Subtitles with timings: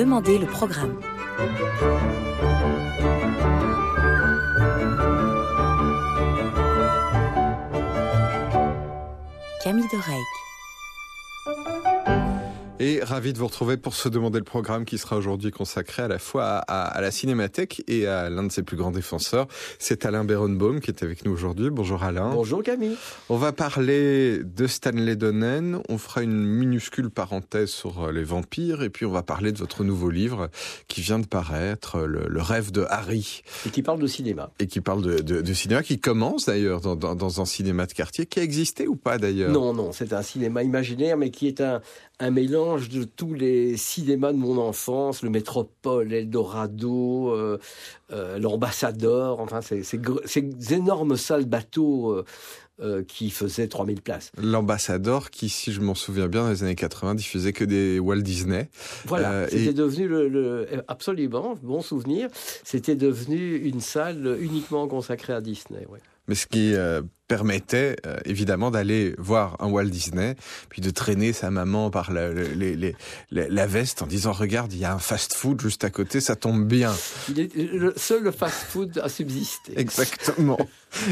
[0.00, 0.98] Demandez le programme.
[9.62, 10.39] Camille Dorec.
[12.82, 16.08] Et ravi de vous retrouver pour se demander le programme qui sera aujourd'hui consacré à
[16.08, 19.48] la fois à, la Cinémathèque et à l'un de ses plus grands défenseurs.
[19.78, 21.68] C'est Alain Berenbaum qui est avec nous aujourd'hui.
[21.68, 22.30] Bonjour Alain.
[22.30, 22.96] Bonjour Camille.
[23.28, 25.82] On va parler de Stanley Donen.
[25.90, 29.58] On fera une minuscule parenthèse sur euh, les vampires et puis on va parler de
[29.58, 30.48] votre nouveau livre
[30.88, 33.42] qui vient de paraître, Le, rêve de Harry.
[33.66, 34.52] Et qui parle de cinéma.
[34.58, 38.40] Et qui parle de, cinéma, qui commence d'ailleurs dans, dans, un cinéma de quartier qui
[38.40, 39.52] a existé ou pas d'ailleurs?
[39.52, 41.82] Non, non, c'est un cinéma imaginaire mais qui est un,
[42.20, 47.58] un mélange de tous les cinémas de mon enfance, le Métropole, Eldorado, euh,
[48.12, 50.00] euh, l'Ambassadeur, enfin ces, ces,
[50.72, 52.22] énormes salles bateaux
[52.80, 54.32] euh, qui faisaient 3000 places.
[54.36, 58.20] L'Ambassadeur qui, si je m'en souviens bien, dans les années 80, diffusait que des Walt
[58.20, 58.68] Disney.
[59.06, 62.28] Voilà, c'était devenu le, absolument, bon souvenir,
[62.64, 65.86] c'était devenu une salle uniquement consacrée à Disney.
[65.90, 66.00] Ouais
[66.30, 70.34] mais ce qui euh, permettait euh, évidemment d'aller voir un Walt Disney,
[70.68, 72.30] puis de traîner sa maman par la,
[73.30, 76.66] la veste en disant regarde, il y a un fast-food juste à côté, ça tombe
[76.66, 76.92] bien.
[77.28, 79.78] Il est, le seul fast-food a subsisté.
[79.78, 80.58] Exactement.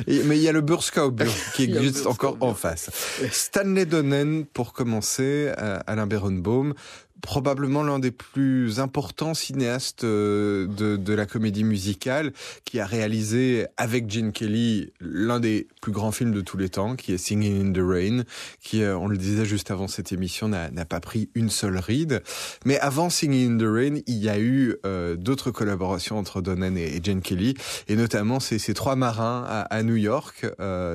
[0.09, 2.91] mais il y a le Burskauber qui existe encore en face.
[3.31, 6.75] Stanley Donen, pour commencer, euh, Alain Berenbaum,
[7.23, 12.33] probablement l'un des plus importants cinéastes euh, de, de, la comédie musicale,
[12.65, 16.97] qui a réalisé avec Gene Kelly l'un des plus grands films de tous les temps,
[16.97, 18.23] qui est Singing in the Rain,
[18.63, 22.23] qui, euh, on le disait juste avant cette émission, n'a pas pris une seule ride.
[22.65, 26.77] Mais avant Singing in the Rain, il y a eu euh, d'autres collaborations entre Donen
[26.77, 27.55] et, et, Gene Kelly,
[27.89, 30.47] et notamment ces, ces trois marins à, à New York,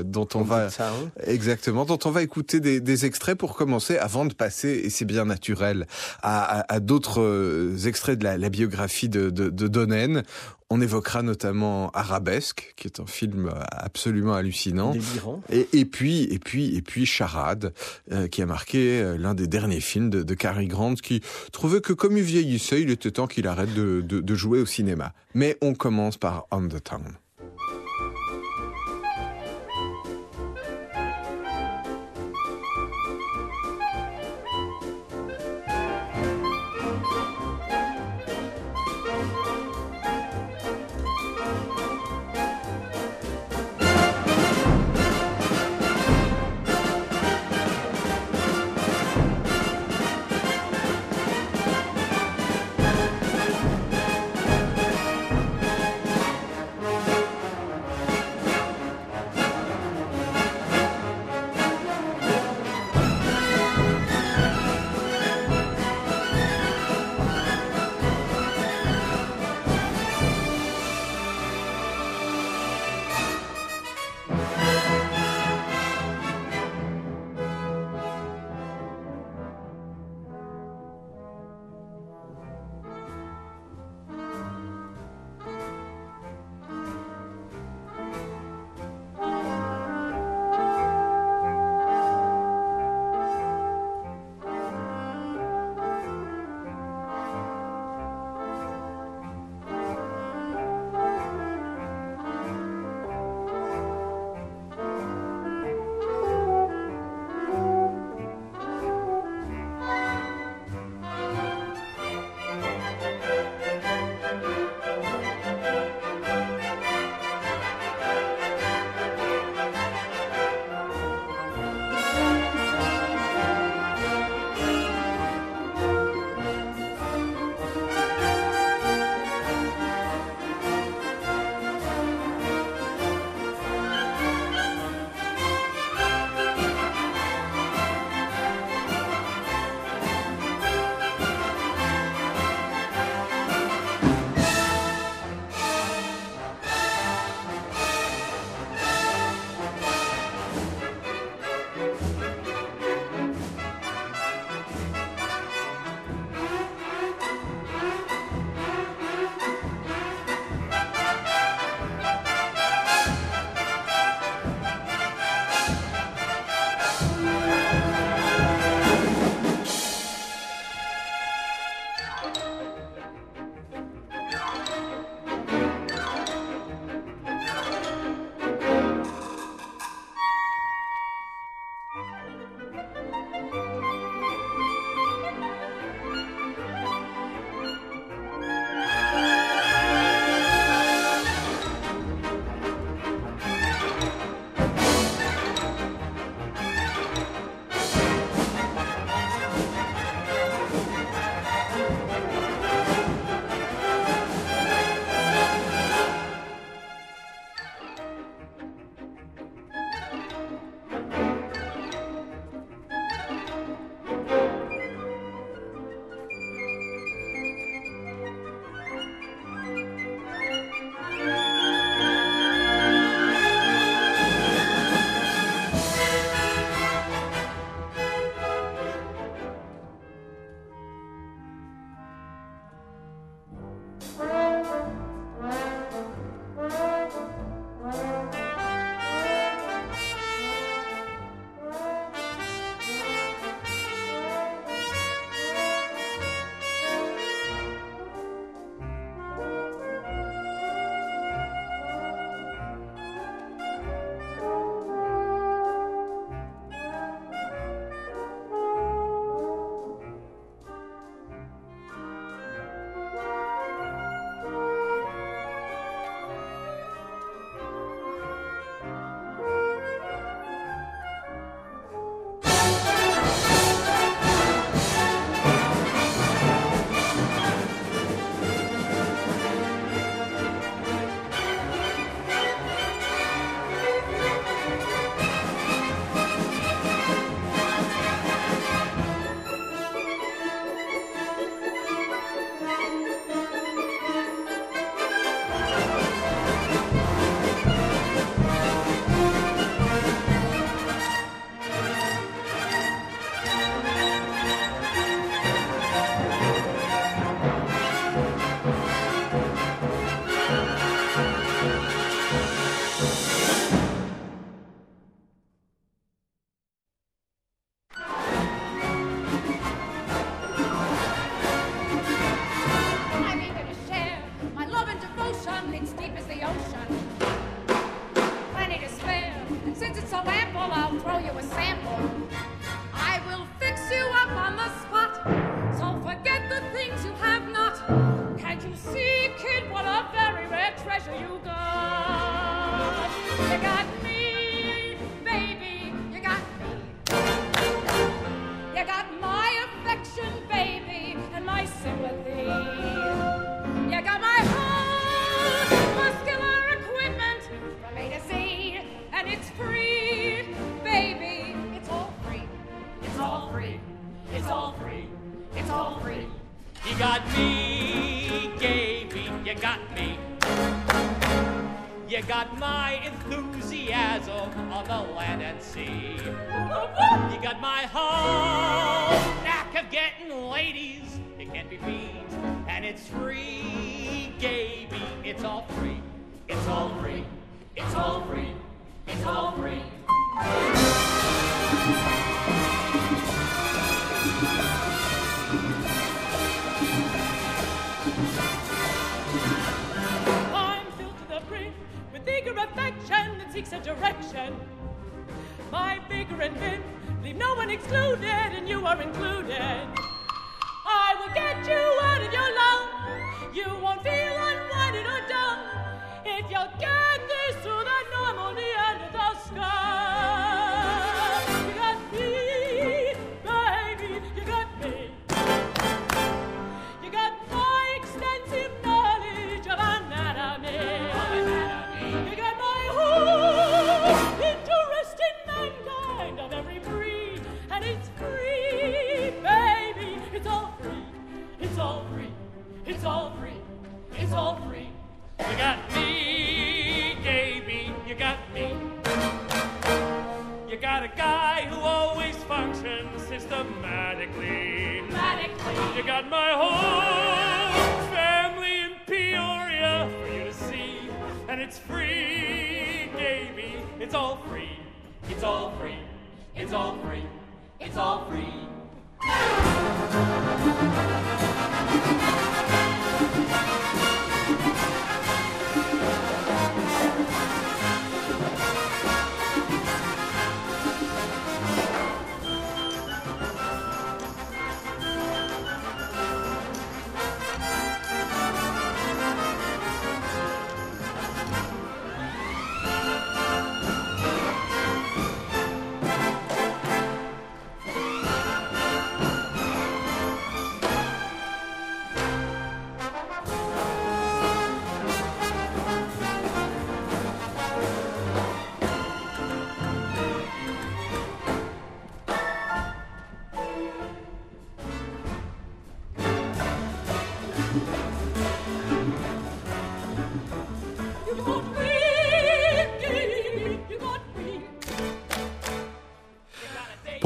[0.06, 0.70] dont on va
[1.26, 5.06] exactement, dont on va écouter des, des extraits pour commencer, avant de passer, et c'est
[5.06, 5.88] bien naturel,
[6.22, 10.24] à, d'autres euh, extraits de la, biographie de, de, Donen.
[10.70, 14.94] On évoquera notamment Arabesque, qui est un film absolument hallucinant.
[15.50, 17.74] Et, et, puis, et puis, et puis Charade,
[18.12, 21.22] euh, qui a marqué euh, l'un des derniers films de, de Cary Grant, qui
[21.52, 25.14] trouvait que comme il vieillissait, il était temps qu'il arrête de, de jouer au cinéma.
[25.36, 27.04] Mais on commence par On the Town.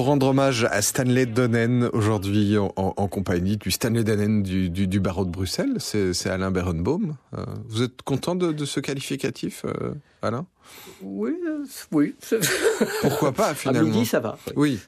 [0.08, 4.88] Rendre hommage à Stanley Donen, aujourd'hui en, en- en compagnie du Stanley Donen du, du,
[4.88, 7.16] du barreau de Bruxelles, c'est Alain Berenbaum.
[7.38, 10.46] Euh, vous êtes content de, de ce qualificatif, euh, Alain?
[11.02, 12.16] Oui, euh, oui.
[13.02, 13.90] Pourquoi pas À finalement?
[13.90, 14.38] midi, ça va.
[14.56, 14.80] oui.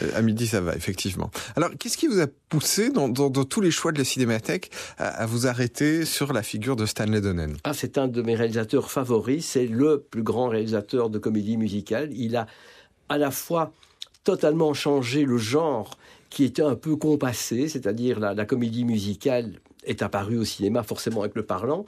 [0.00, 1.30] Oui, à midi ça va, effectivement.
[1.56, 4.70] Alors, qu'est-ce qui vous a poussé dans, dans, dans tous les choix de la Cinémathèque
[4.98, 7.56] à, à vous arrêter sur la figure de Stanley Donen?
[7.64, 9.44] Ah, c'est un de mes réalisateurs favoris.
[9.44, 12.10] C'est le plus grand réalisateur de comédie musicale.
[12.12, 12.46] Il a
[13.08, 13.72] à la fois
[14.24, 15.96] totalement changé le genre
[16.30, 21.34] qui était un peu compassé, c'est-à-dire la, comédie musicale est apparue au cinéma forcément avec
[21.34, 21.86] le parlant,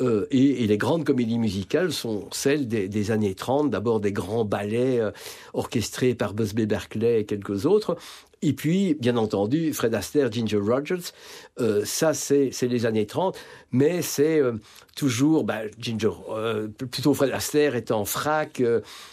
[0.00, 4.44] euh, et, les grandes comédies musicales sont celles des, des années 30, d'abord des grands
[4.44, 5.10] ballets euh,
[5.52, 7.96] orchestrés par Busby Berkeley et quelques autres,
[8.42, 11.12] et puis, bien entendu, Fred Astaire, Ginger Rogers,
[11.60, 13.36] euh, ça c'est les années 30,
[13.70, 14.52] mais c'est euh,
[14.96, 18.62] toujours bah, Ginger, euh, plutôt Fred Astaire est en frac,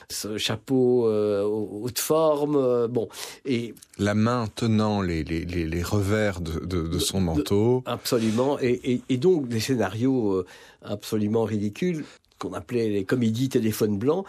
[0.09, 3.09] ce chapeau haute forme, bon,
[3.45, 7.83] et La main tenant les, les, les, les revers de, de, de son manteau.
[7.85, 10.45] absolument, et, et, et donc des scénarios
[10.83, 12.05] absolument ridicules
[12.39, 14.25] qu'on appelait les comédies téléphone blanc.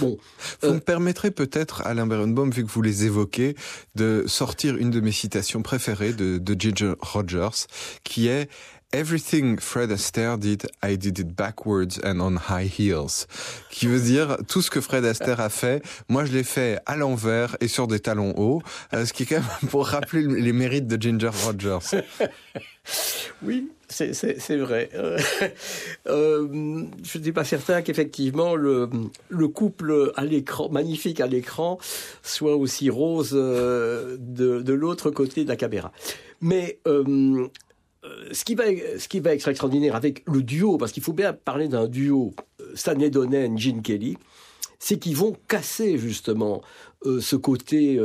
[0.00, 0.18] Bon,
[0.62, 3.54] Vous Euh, me permettrez peut-être, Alain Berenbaum, vu que vous les évoquez,
[3.94, 7.66] de sortir une de mes citations préférées de, de Ginger Rogers,
[8.04, 8.48] qui est
[8.94, 13.26] Everything Fred Astaire did, I did it backwards and on high heels.
[13.70, 16.96] Qui veut dire, tout ce que Fred Astaire a fait, moi je l'ai fait à
[16.96, 18.60] l'envers et sur des talons hauts,
[18.92, 22.02] euh, ce qui est quand même pour rappeler les mérites de Ginger Rogers.
[23.44, 24.90] Oui, c'est- vrai.
[25.02, 25.18] Euh,
[26.08, 28.88] euh, je ne suis pas certain qu'effectivement le,
[29.28, 30.12] le couple
[30.70, 31.78] magnifique à l'écran,
[32.22, 35.92] soit aussi rose euh, de, l'autre côté de la caméra.
[36.40, 38.66] Mais ce, qui va,
[39.32, 42.34] être extraordinaire avec le duo, parce qu'il faut bien parler d'un duo,
[42.74, 44.16] Stanley Donen, Gene Kelly,
[44.78, 46.62] c'est qu'ils vont casser justement
[47.04, 48.00] ce côté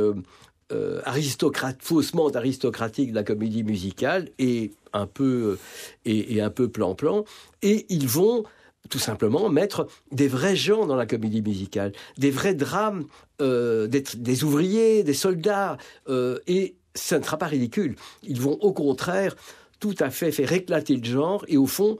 [0.72, 5.58] euh, euh, aristocrate, faussement aristocratique de la comédie musicale et un peu
[6.04, 7.24] et, et un peu plan-plan,
[7.62, 8.44] et ils vont
[8.88, 13.04] tout simplement mettre des vrais gens dans la comédie musicale, des vrais drames,
[13.40, 15.76] euh, des, ouvriers, des soldats,
[16.08, 17.96] euh, et ça ne sera pas ridicule.
[18.22, 19.36] Ils vont au contraire
[19.80, 21.98] tout à fait faire éclater le genre et au fond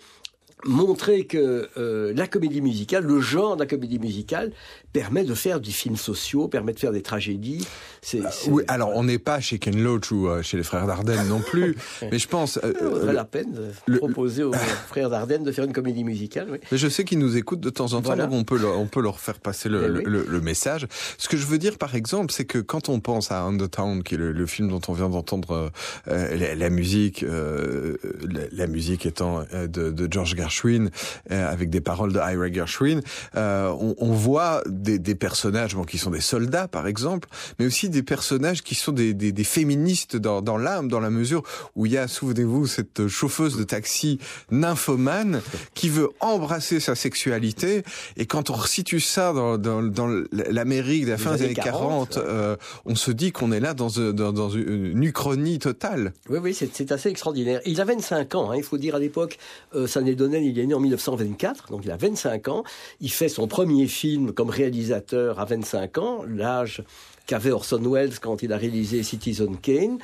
[0.64, 4.52] montrer que euh, la comédie musicale, le genre de la comédie musicale,
[4.92, 7.66] permet de faire du film sociaux, permet de faire des tragédies.
[8.00, 10.86] C'est, euh, oui, alors on n'est pas chez Ken Loach ou euh, chez les frères
[10.86, 12.58] Dardenne non plus, mais je pense.
[12.62, 13.52] Euh, vaudrait la peine
[13.86, 14.52] de proposer aux
[14.88, 16.48] frères Dardenne de faire une comédie musicale.
[16.50, 16.58] Oui.
[16.72, 18.86] Mais je sais qu'ils nous écoutent de temps en temps, donc on peut leur, on
[18.86, 20.02] peut leur faire passer le, oui.
[20.06, 20.86] le, le, message.
[21.18, 24.14] Ce que je veux dire, par exemple, c'est que quand on pense à Undertown, qui
[24.14, 25.70] est le, film dont on vient d'entendre
[26.08, 30.90] euh, la, la, musique, euh, la, la, musique étant de, de George Gershwin,
[31.28, 33.00] avec des paroles de Ira Gershwin,
[33.34, 37.88] on, on voit des, des personnages bon, qui sont des soldats, par exemple, mais aussi
[37.88, 41.42] des personnages qui sont des, des, des féministes dans, dans l'âme, dans la mesure
[41.74, 44.18] où il y a, souvenez-vous, cette chauffeuse de taxi
[44.50, 45.42] nymphomane
[45.74, 47.82] qui veut embrasser sa sexualité.
[48.16, 52.14] Et quand on resitue ça dans, dans, dans l'Amérique de la fin des années 40,
[52.14, 56.12] 40 euh, on se dit qu'on est là dans, dans, dans, une uchronie totale.
[56.28, 57.60] Oui, oui, c'est assez extraordinaire.
[57.66, 59.38] Il a 25 ans, hein, il faut dire à l'époque,
[59.74, 62.64] euh, Donnel, il est né en 1924, donc il a 25 ans.
[63.00, 64.67] Il fait son premier film comme réalisateur
[65.12, 66.82] à 25 ans, l'âge
[67.26, 69.98] qu'avait Orson Welles quand il a réalisé Citizen Kane.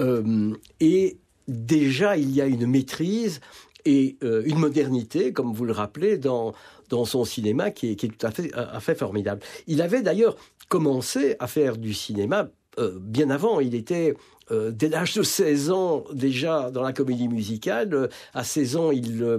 [0.00, 1.18] Euh, et
[1.48, 3.40] déjà, il y a une maîtrise
[3.84, 6.54] et euh, une modernité, comme vous le rappelez, dans,
[6.88, 9.42] dans son cinéma qui est, tout à fait, à fait formidable.
[9.66, 10.36] Il avait d'ailleurs
[10.68, 13.60] commencé à faire du cinéma euh, bien avant.
[13.60, 14.14] Il était
[14.50, 18.08] euh, dès l'âge de 16 ans déjà dans la comédie musicale.
[18.32, 19.38] à 16 ans, il,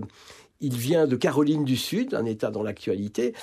[0.61, 3.33] il vient de Caroline du Sud, un État dans l'actualité.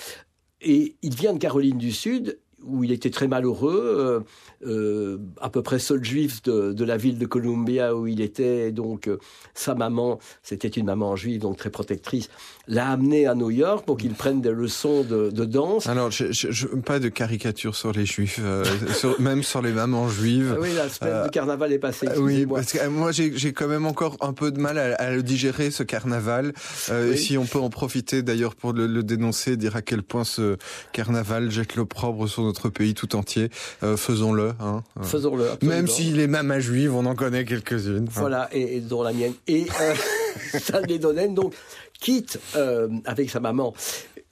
[0.63, 4.25] Et il vient de Caroline du Sud où il était très malheureux,
[4.67, 8.71] euh, à peu près seul juif de, de, la ville de Columbia où il était.
[8.73, 9.19] Donc euh,
[9.55, 12.29] sa maman, c'était une maman juive, donc très protectrice,
[12.69, 15.87] l'a amené à New York pour qu'il prenne des leçons de, de danse.
[15.87, 18.65] Alors, je, je, je, pas de caricature sur les juifs, euh,
[18.95, 20.55] sur, même sur les mamans juives.
[20.57, 22.09] Ah oui, la semaine de carnaval est passée.
[22.19, 25.23] oui, parce que moi j'ai quand même encore un peu de mal à, à le
[25.23, 26.53] digérer ce carnaval.
[26.91, 27.19] Oui.
[27.19, 30.57] Si on peut en profiter d'ailleurs pour le, le, dénoncer, dire à quel point ce
[30.93, 33.51] carnaval jette l'opprobre sur notre pays tout entier.
[33.83, 33.97] Euh,
[35.03, 35.51] faisons-le.
[35.51, 35.57] Hein.
[35.57, 35.69] Faisons-le.
[35.69, 38.07] Même si les mamas juives, on en connaît quelques-unes.
[38.11, 39.35] Voilà, et, et, dont la mienne.
[39.47, 39.95] Et euh,
[40.59, 41.55] Stanley Donen, donc,
[42.01, 43.75] quitte euh, avec sa maman,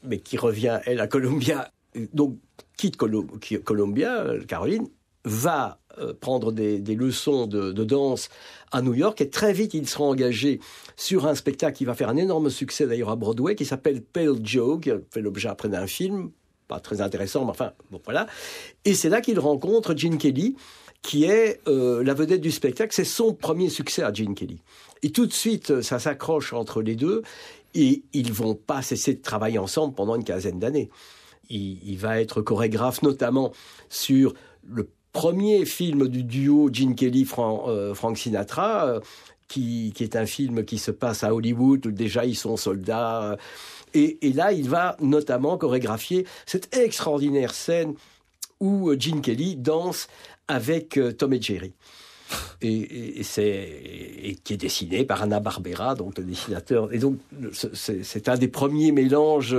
[0.05, 1.71] mais qui revient, elle, à Columbia.
[2.13, 2.37] Donc,
[2.77, 4.87] quitte Columbia, Caroline,
[5.25, 5.79] va
[6.21, 8.31] prendre des, des leçons de, de, danse
[8.71, 10.61] à New York et très vite il sera engagé
[10.97, 14.39] sur un spectacle qui va faire un énorme succès d'ailleurs à Broadway qui s'appelle Pale
[14.43, 16.31] Joe qui a fait l'objet après d'un film
[16.71, 18.29] pas très intéressant, mais enfin, bon, voilà.
[18.85, 20.55] Et c'est là qu'il rencontre Gene Kelly,
[21.03, 22.95] qui est euh, la vedette du spectacle.
[22.95, 24.61] C'est son premier succès à Gene Kelly.
[25.03, 27.23] Et tout de suite, ça s'accroche entre les deux,
[27.75, 30.91] et ils vont pas cesser de travailler ensemble pendant une quinzaine d'années.
[31.49, 33.51] Il, va être chorégraphe notamment
[33.89, 34.35] sur
[34.65, 39.01] le premier film du duo Gene Kelly-Frank euh, Sinatra, euh,
[39.49, 43.37] qui, qui, est un film qui se passe à Hollywood, où déjà ils sont soldats.
[43.95, 47.95] Et, et, là, il va notamment chorégraphier cette extraordinaire scène
[48.61, 50.09] où Gene Kelly danse
[50.49, 51.73] avec euh, Tom et Jerry.
[52.63, 53.43] Et, et c'est
[54.23, 56.93] et qui est dessiné par Anna Barbera, donc le dessinateur.
[56.93, 57.19] Et donc
[57.53, 59.57] c'est un des premiers mélanges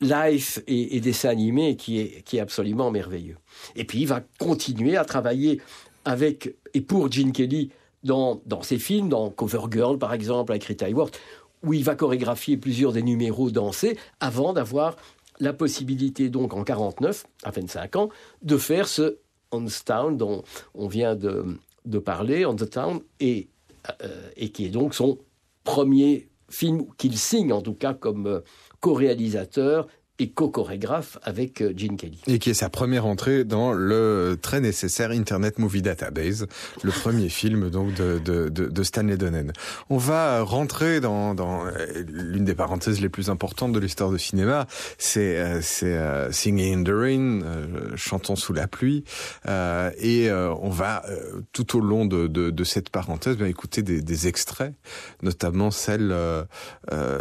[0.00, 3.36] live et, et, dessin animé qui est qui est absolument merveilleux.
[3.76, 5.60] Et puis il va continuer à travailler
[6.04, 7.70] avec et pour Gene Kelly
[8.02, 11.20] dans dans ses films, dans Cover Girl par exemple avec Rita Hayworth,
[11.62, 14.96] où il va chorégraphier plusieurs des numéros dansés avant d'avoir
[15.40, 18.08] la possibilité donc en 49, à 25 ans,
[18.42, 19.18] de faire ce
[19.50, 20.42] On the Town dont
[20.74, 21.58] on vient de,
[21.98, 23.48] parler, On the Town, et,
[24.02, 25.18] euh, et qui est donc son
[25.64, 28.40] premier film qu'il signe en tout cas comme euh,
[28.80, 29.86] co-réalisateur
[30.18, 32.20] et co-chorégraphe avec euh, Gene Kelly.
[32.26, 36.46] Et qui est sa première entrée dans le très nécessaire Internet Movie Database,
[36.82, 39.52] le premier film donc de, de, de, Stanley Donen.
[39.90, 41.70] On va rentrer dans, dans euh,
[42.08, 44.66] l'une des parenthèses les plus importantes de l'histoire du cinéma,
[44.98, 49.04] c'est euh, euh, Singing in the Rain, euh, chantons sous la pluie,
[49.46, 51.02] euh, et on va
[51.52, 54.74] tout au long de, de, de cette parenthèse bien, écouter des, des extraits,
[55.22, 56.14] notamment celle,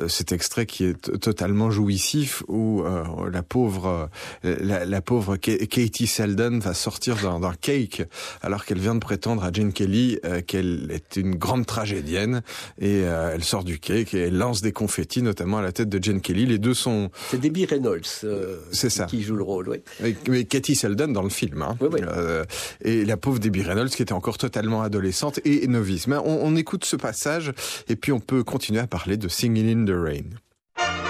[0.07, 4.09] cet extrait qui est totalement jouissif où euh, la pauvre,
[4.43, 8.03] la, la, pauvre Katie Selden va sortir d'un cake
[8.41, 12.41] alors qu'elle vient de prétendre à Jane Kelly euh, qu'elle est une grande tragédienne
[12.79, 15.89] et euh, elle sort du cake et elle lance des confettis notamment à la tête
[15.89, 16.45] de Jane Kelly.
[16.45, 17.09] Les deux sont.
[17.29, 18.25] C'est Debbie Reynolds.
[18.71, 19.05] c'est ça.
[19.05, 19.77] Qui joue le rôle, oui.
[20.01, 21.61] Mais, mais Katie Selden dans le film.
[21.61, 21.77] Hein.
[21.81, 22.01] Oui, oui.
[22.81, 26.07] et la pauvre Debbie Reynolds qui était encore totalement adolescente et novice.
[26.07, 27.51] Mais on, on écoute ce passage
[27.87, 31.06] et puis on peut continuer à parler de Singing in the Rain.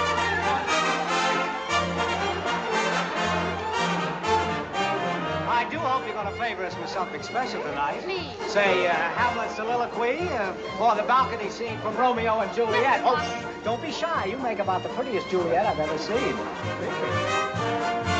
[6.98, 8.00] Something special tonight.
[8.02, 8.50] Please.
[8.50, 13.02] Say, uh, Hamlet's soliloquy uh, or the balcony scene from Romeo and Juliet.
[13.04, 14.24] Oh, don't be shy.
[14.24, 18.17] You make about the prettiest Juliet I've ever seen.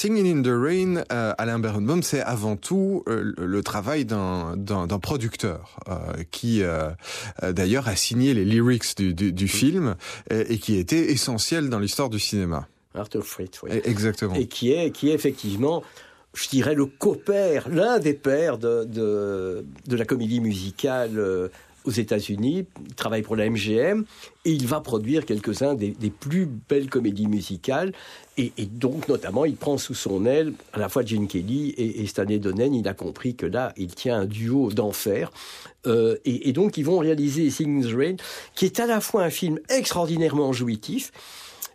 [0.00, 4.56] Singing in the Rain, euh, Alain Berenbaum, c'est avant tout euh, le, travail d'un
[5.02, 6.88] producteur euh, qui, euh,
[7.42, 9.96] d'ailleurs, a signé les lyrics du, du, du film
[10.30, 12.66] et, et qui était essentiel dans l'histoire du cinéma.
[12.94, 13.72] Arthur Fritz, oui.
[13.74, 14.32] Et- Exactement.
[14.36, 15.82] et qui est, qui est effectivement,
[16.32, 21.50] je dirais, le copère, l'un des pères de, de, de la comédie musicale
[21.90, 22.66] aux États-Unis.
[22.86, 24.04] Il travaille pour la MGM
[24.44, 27.92] et il va produire quelques-uns des, plus belles comédies musicales.
[28.38, 32.06] Et, donc, notamment, il prend sous son aile à la fois Gene Kelly et, et
[32.06, 32.74] Stanley Donen.
[32.74, 35.30] Il a compris que là, il tient un duo d'enfer.
[35.86, 38.16] Euh, et, donc, ils vont réaliser the Rain,
[38.54, 41.12] qui est à la fois un film extraordinairement jouitif,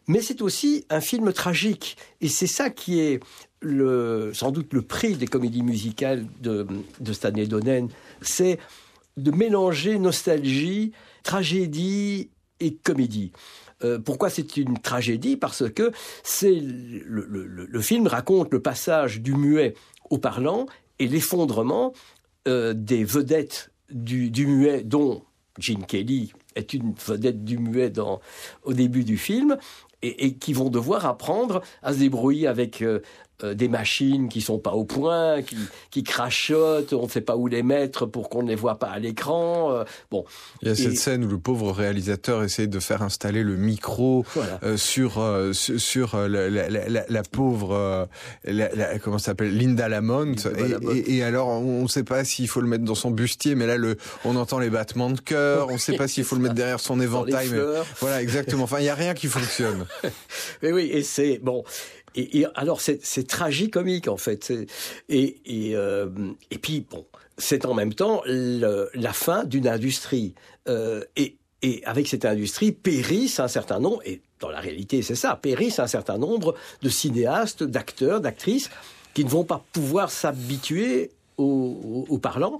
[0.07, 1.97] mais c'est aussi un film tragique.
[2.21, 3.19] Et c'est ça qui est
[3.61, 6.65] le, sans doute le prix des comédies musicales de,
[6.99, 7.89] de Stanley Donen.
[8.21, 8.59] C'est
[9.17, 10.91] de mélanger nostalgie,
[11.23, 13.31] tragédie et comédie.
[13.83, 15.37] Euh, pourquoi c'est une tragédie?
[15.37, 15.91] Parce que
[16.41, 19.73] le, film raconte le passage du muet
[20.09, 20.65] au parlant
[20.99, 21.93] et l'effondrement
[22.47, 25.23] euh, des vedettes du, muet, dont
[25.59, 27.91] Gene Kelly est une vedette du muet
[28.63, 29.57] au début du film,
[30.01, 32.99] et, et qui vont devoir apprendre à se débrouiller avec euh,
[33.43, 35.57] euh, des machines qui sont pas au point, qui,
[35.91, 38.87] qui crachotent, on ne sait pas où les mettre pour qu'on ne les voit pas
[38.87, 39.71] à l'écran.
[39.73, 40.23] euh, bon,
[40.61, 43.55] Il y a Et- cette scène où le pauvre réalisateur essaie de faire installer le
[43.57, 44.59] micro Voilà.
[44.63, 45.21] euh, sur
[45.53, 48.07] sur, sur, la, la, la, la- la pauvre
[48.45, 50.91] la, comment s'appelle Linda Lamont Linda et, Lamont.
[50.93, 53.67] et, et alors on ne sait pas s'il faut le mettre dans son bustier mais
[53.67, 56.41] là le on entend les battements de cœur on ne sait pas s'il faut le
[56.41, 57.59] mettre derrière son éventail mais
[57.99, 59.85] voilà exactement enfin il y a rien qui fonctionne
[60.61, 61.63] Mais oui, et c'est bon.
[62.15, 64.51] Et, alors c'est tragicomique en fait.
[64.51, 64.65] Euh,
[65.09, 67.05] et puis bon,
[67.37, 70.33] c'est en même temps la fin d'une industrie.
[70.67, 71.37] Euh, et
[71.85, 74.01] avec cette industrie périssent un certain nombre.
[74.05, 78.69] Et dans la réalité, c'est ça, périssent un certain nombre de cinéastes, d'acteurs, d'actrices
[79.15, 82.57] qui ne vont pas pouvoir s'habituer au, au, au parlant.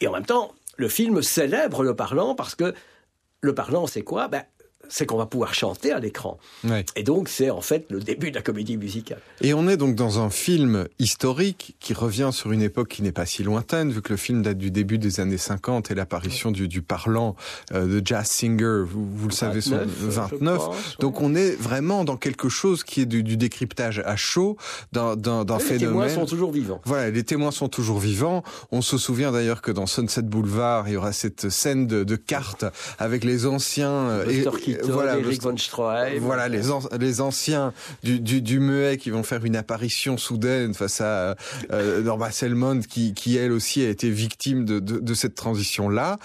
[0.00, 2.72] Et en même temps, le film célèbre le parlant parce que
[3.40, 4.28] le parlant, c'est quoi?
[4.28, 4.44] Ben,
[4.92, 6.38] C'est qu'on va pouvoir chanter à l'écran.
[6.64, 6.84] Ouais.
[6.96, 9.20] Et donc, c'est en fait le début de la comédie musicale.
[9.40, 13.12] Et on est donc dans un film historique qui revient sur une époque qui n'est
[13.12, 16.50] pas si lointaine, vu que le film date du début des années 50 et l'apparition
[16.50, 17.36] du, du parlant
[17.72, 20.56] euh, de Jazz Singer, vous, vous le savez, son 29, je 29.
[20.58, 20.82] pense, ouais.
[21.00, 24.56] Donc on est vraiment dans quelque chose qui est du, du décryptage à chaud,
[24.92, 25.58] d'un d'un Les témoins
[26.08, 26.10] phénomène.
[26.14, 26.80] sont toujours vivants.
[26.84, 28.42] Voilà, les témoins sont toujours vivants.
[28.72, 32.16] On se souvient d'ailleurs que dans Sunset Boulevard, il y aura cette scène de, de
[32.16, 32.64] cartes
[32.98, 33.90] avec les anciens.
[33.90, 34.42] euh, et-
[34.88, 36.18] Voilà, Eric Buster- von Stroheim.
[36.20, 40.74] voilà, les, an- les anciens du, du, du muet qui vont faire une apparition soudaine
[40.74, 41.36] face à
[41.72, 46.18] euh, Norma Selmond qui, qui elle aussi a été victime de, de, de cette transition-là.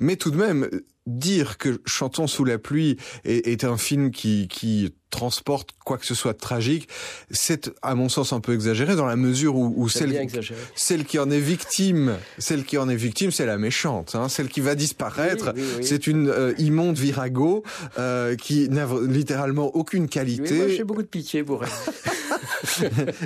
[0.00, 0.68] Mais tout de même,
[1.06, 6.06] dire que Chantons sous la pluie est, est un film qui, qui transporte quoi que
[6.06, 6.88] ce soit de tragique,
[7.30, 10.26] c'est à mon sens un peu exagéré dans la mesure où, où celle,
[10.74, 14.48] celle qui en est victime, celle qui en est victime, c'est la méchante, hein, celle
[14.48, 15.52] qui va disparaître.
[15.54, 15.86] Oui, oui, oui.
[15.86, 17.62] C'est une euh, immonde virago
[17.98, 21.70] euh, qui n'a littéralement aucune qualité j'ai beaucoup de pitié pour elle.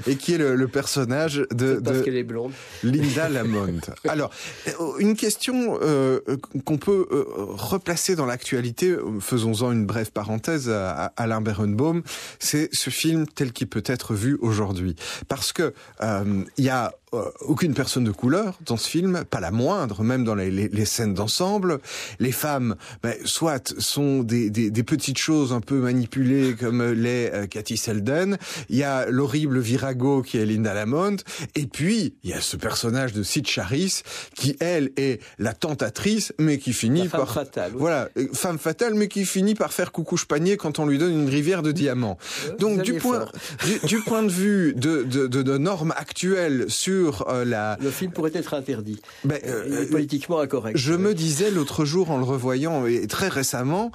[0.07, 2.53] et qui est le, le personnage de, parce de qu'elle est blonde.
[2.83, 3.67] Linda Lamont.
[4.09, 4.31] Alors,
[4.69, 6.21] euh, une question euh,
[6.65, 12.03] qu'on peut euh, replacer dans l'actualité, faisons-en une brève parenthèse à, à Alain Berenbaum,
[12.39, 14.97] c'est ce film tel qu'il peut être vu aujourd'hui.
[15.29, 19.41] Parce que euh, il y a euh, aucune personne de couleur dans ce film, pas
[19.41, 21.79] la moindre, même dans les, les, les scènes d'ensemble.
[22.19, 27.31] Les femmes, ben, soit sont des, des, des, petites choses un peu manipulées comme les
[27.33, 28.37] euh, Cathy Selden.
[28.69, 31.17] Il y a l'horrible virago qui est Linda Lamont.
[31.55, 34.03] Et puis, il y a ce personnage de Sid Charis
[34.35, 37.33] qui, elle, est la tentatrice, mais qui finit La femme par...
[37.33, 37.81] fatale, oui.
[37.81, 41.13] Voilà, euh, femme fatale, mais qui finit par faire coucou panier quand on lui donne
[41.13, 42.19] une rivière de diamants.
[42.59, 43.27] Donc, vous du point,
[43.65, 47.77] du, du point de vue de, de, de, de normes actuelles sur euh, la...
[47.81, 49.01] Le film pourrait être interdit.
[49.25, 50.77] Ben, Il euh, est politiquement incorrect.
[50.77, 53.91] je me disais l'autre jour en le revoyant et très récemment,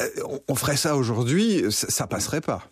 [0.00, 0.06] euh,
[0.48, 2.62] on- ferait ça aujourd'hui, ça, ça passerait pas.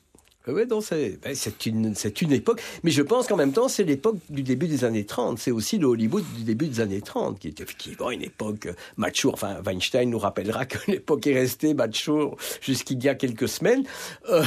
[0.47, 2.61] Oui, non, c'est ben, une, c'est une époque.
[2.83, 5.39] Mais je pense qu'en même temps, c'est l'époque du début des années 30.
[5.39, 9.31] C'est aussi le Hollywood du début des années 30, qui est effectivement une époque macho.
[9.33, 13.85] Enfin, Weinstein nous rappellera que l'époque est restée macho jusqu'il y a quelques semaines.
[14.29, 14.45] Euh,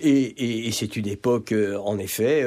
[0.00, 2.44] et et- et c'est une époque, en effet,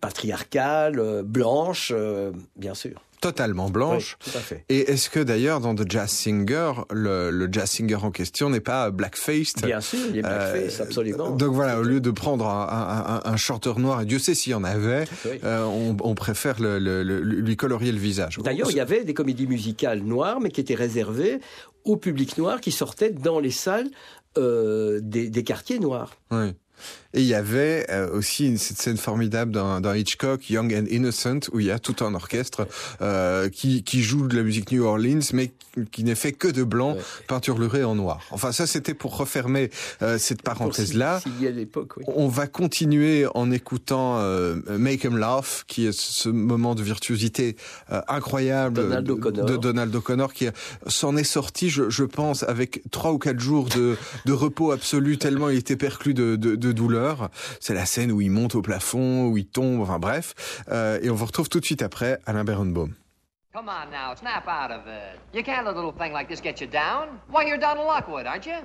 [0.00, 3.00] patriarcale, euh, blanche, euh, bien sûr.
[3.20, 4.16] Totalement blanche.
[4.24, 4.64] Oui, tout à fait.
[4.70, 8.60] Et est-ce que d'ailleurs dans The Jazz Singer, le, le jazz singer en question n'est
[8.60, 9.62] pas blackfaced?
[9.62, 11.30] Bien sûr, il est blackface, Euh, absolument.
[11.32, 14.34] Donc voilà, au lieu de prendre un, un, un, un chanteur noir, et Dieu sait
[14.34, 15.32] s'il y en avait, Oui.
[15.44, 18.38] euh, on, on préfère le, le- le- lui colorier le visage.
[18.42, 21.40] D'ailleurs, il y avait des comédies musicales noires, mais qui étaient réservées
[21.84, 23.90] au public noir qui sortait dans les salles
[24.38, 26.14] euh, des, des quartiers noirs.
[26.30, 26.54] Oui.
[27.12, 30.86] Et il y avait euh, aussi une, cette scène formidable dans, dans Hitchcock, Young and
[30.90, 32.68] Innocent, où il y a tout un orchestre
[33.02, 35.50] euh, qui, qui joue de la musique New Orleans, mais
[35.90, 37.00] qui- n'est fait que de blanc, Ouais.
[37.28, 38.20] peinturluré en noir.
[38.30, 39.70] Enfin, ça, c'était pour refermer
[40.02, 41.20] euh, cette parenthèse-là.
[41.26, 42.04] Oui.
[42.06, 47.56] On va continuer en écoutant euh, Make 'em Laugh, qui est ce moment de virtuosité
[47.92, 49.46] euh, incroyable Donald de, O'Connor.
[49.46, 50.46] de Donald O'Connor, qui
[50.86, 53.96] s'en est sorti, je, je pense, avec trois ou quatre jours de,
[54.26, 56.99] de repos absolu, tellement il était perclus de, de, de douleur.
[57.60, 60.62] C'est la scène où il monte au plafond, où il tombe, enfin bref.
[60.70, 62.94] Euh, et on vous retrouve tout de suite après Alain Berenbaum.
[63.52, 65.18] Come on now, snap out of it.
[65.34, 67.20] You can't let a little thing like this get you down.
[67.28, 68.58] Why, you're Donald Lockwood, aren't you?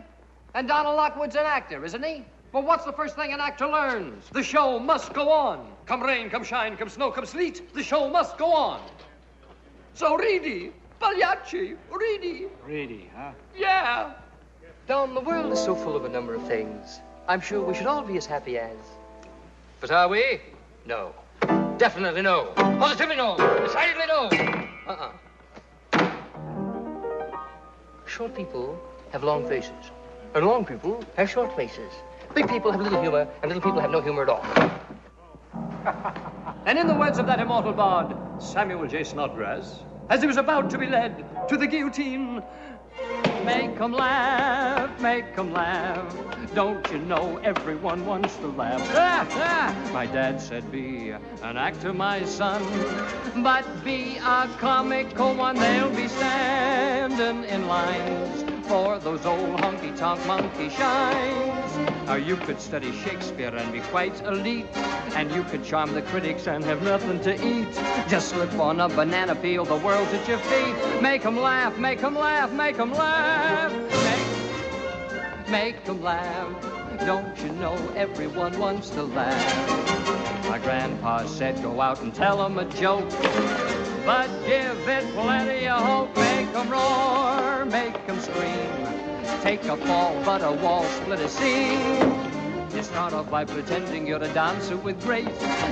[0.54, 2.24] And Donald Lockwood's an actor, isn't he?
[2.54, 4.30] Well, what's the first thing an actor learns?
[4.32, 5.68] The show must go on.
[5.88, 8.80] Come rain, come shine, come snow, come sleet, the show must go on.
[9.94, 10.72] So, Reedy,
[11.02, 13.32] Pagliacci, Reedy, Greedy, huh?
[13.58, 14.14] yeah.
[14.88, 17.02] Dom, the world is so full of a number of things.
[17.28, 18.78] I'm sure we should all be as happy as.
[19.82, 20.42] But are we?
[20.86, 21.14] No.
[21.78, 22.52] Definitely no.
[22.56, 23.36] Positively no.
[23.38, 24.30] Decidedly no.
[24.88, 25.12] Uh-uh.
[28.06, 28.80] Short people
[29.12, 29.92] have long faces,
[30.36, 31.92] and long people have short faces.
[32.36, 34.46] Big people have little humor, and little people have no humor at all.
[36.66, 39.04] And in the words of that immortal bard, Samuel J.
[39.04, 42.42] Snodgrass, as he was about to be led to the guillotine,
[43.44, 46.06] Make 'em laugh, make 'em laugh.
[46.56, 48.82] Don't you know everyone wants to laugh?
[49.94, 52.64] My dad said, Be an actor, my son,
[53.44, 55.58] but be a comical one.
[55.58, 61.95] They'll be standing in lines for those old honky tonk monkey shines.
[62.10, 64.68] Or you could study Shakespeare and be quite elite,
[65.16, 67.74] and you could charm the critics and have nothing to eat.
[68.08, 71.02] Just slip on a banana peel, the world's at your feet.
[71.02, 73.72] Make 'em laugh, make 'em laugh, make 'em laugh.
[74.04, 76.50] Make, make 'em laugh.
[77.06, 80.48] Don't you know everyone wants to laugh?
[80.48, 83.10] My grandpa said, go out and tell 'em a joke.
[84.06, 86.16] But give it plenty of hope.
[86.16, 89.05] Make 'em roar, make 'em scream.
[89.42, 92.14] Take a fall, but a wall split a seam.
[92.76, 95.26] You start off by pretending you're a dancer with grace.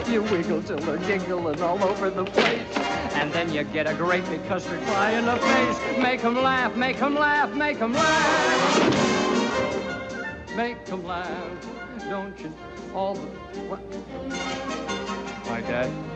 [0.08, 2.78] You wiggle till they're giggling all over the place.
[3.16, 5.98] And then you get a great big custard pie in the face.
[5.98, 8.84] Make 'em laugh, make 'em laugh, make 'em laugh.
[10.56, 12.10] Make 'em laugh.
[12.10, 12.54] Don't you?
[12.94, 13.28] All the.
[13.68, 13.82] What?
[15.50, 16.13] My dad.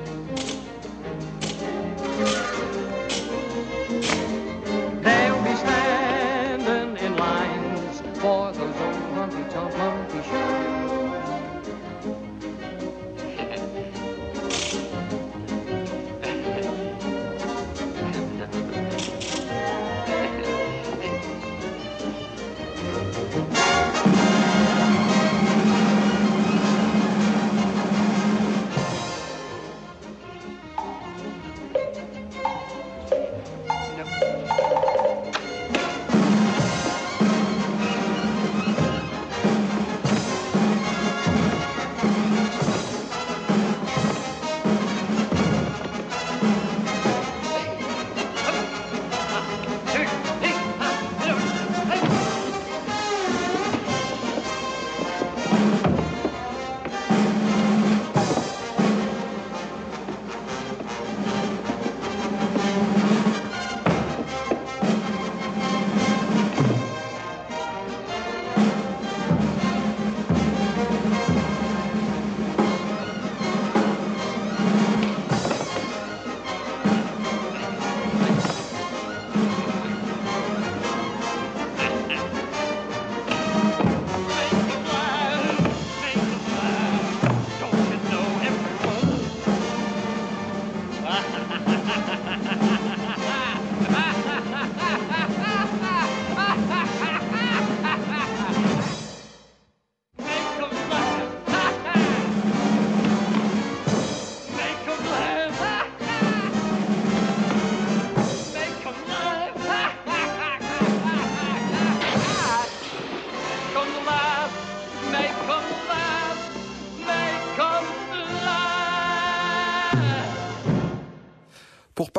[8.77, 11.26] Tom Lumpy, Tom monkey, Show.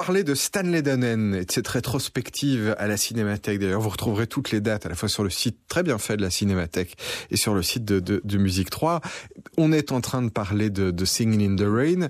[0.08, 3.58] Parler de Stanley Donen et de cette rétrospective à la Cinémathèque.
[3.58, 6.16] D'ailleurs, vous retrouverez toutes les dates à la fois sur le site très bien fait
[6.16, 6.96] de la Cinémathèque
[7.30, 9.02] et sur le site de, Musique 3.
[9.58, 12.08] On est en train de parler de, de Singing in the Rain.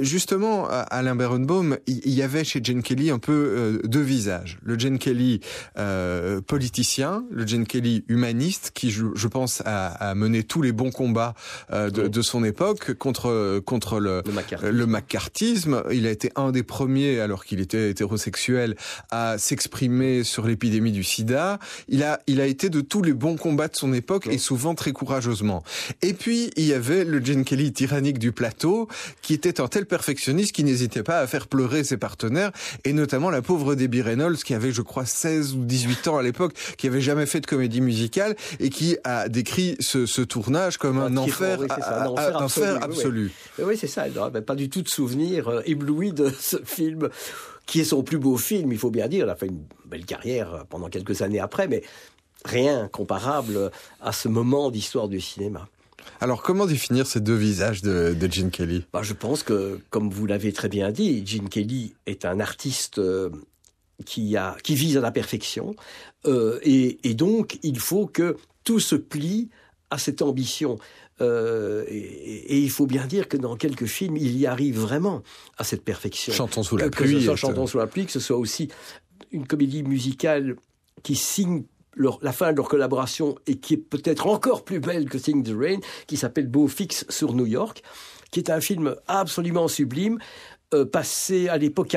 [0.00, 4.58] Justement, Alain Berenbaum, il y avait chez Jane Kelly un peu euh, deux visages.
[4.62, 5.40] Le Jane Kelly
[5.78, 10.72] euh, politicien, le Jane Kelly humaniste, qui, je, je pense, a, a mené tous les
[10.72, 11.34] bons combats
[11.72, 14.66] euh, de, de son époque contre contre le, Le McCarthy.
[14.70, 15.82] le macartisme.
[15.92, 18.76] Il a été un des premiers, alors qu'il était hétérosexuel,
[19.10, 21.58] à s'exprimer sur l'épidémie du sida.
[21.88, 24.74] Il a, il a été de tous les bons combats de son époque et souvent
[24.74, 25.62] très courageusement.
[26.02, 28.88] Et puis, il y avait le Gene Kelly tyrannique du plateau,
[29.22, 32.52] qui était un tel perfectionniste qui n'hésitait pas à faire pleurer ses partenaires,
[32.84, 36.22] et notamment la pauvre Debbie Reynolds, qui avait, je crois, 16 ou 18 ans à
[36.22, 40.76] l'époque, qui avait jamais fait de comédie musicale, et qui a décrit ce, ce tournage
[40.76, 44.06] comme un Un enfer, oui, ça, un enfer enfer absolu, oui, c'est ça.
[44.06, 47.08] Elle n'aurait pas du tout de souvenir euh, ébloui de ce film,
[47.66, 49.24] qui est son plus beau film, il faut bien dire.
[49.24, 51.82] Elle a fait une belle carrière euh, pendant quelques années après, mais
[52.44, 53.70] rien comparable
[54.00, 55.68] à ce moment d'histoire du cinéma.
[56.20, 58.84] Alors, comment définir ces deux visages de, de Gene Kelly?
[58.92, 62.98] Bah, je pense que, comme vous l'avez très bien dit, Gene Kelly est un artiste
[62.98, 63.30] euh,
[64.04, 65.74] qui, a, qui vise à la perfection.
[66.26, 69.48] Euh, et, et donc, il faut que tout se plie
[69.90, 70.78] à cette ambition.
[71.20, 75.22] Euh, et, et il faut bien dire que dans quelques films, il y arrive vraiment
[75.56, 76.32] à cette perfection.
[76.32, 77.20] Chantons sous la que, que pluie.
[77.20, 78.68] ce soit Chantons sous la pluie, que ce soit aussi
[79.30, 80.56] une comédie musicale
[81.02, 81.64] qui signe
[81.96, 85.54] la fin de leur collaboration et qui est peut-être encore plus belle que Sing the
[85.56, 87.82] Rain, qui s'appelle Beau Fix sur New York,
[88.30, 90.18] qui est un film absolument sublime,
[90.74, 91.96] euh, passé à l'époque,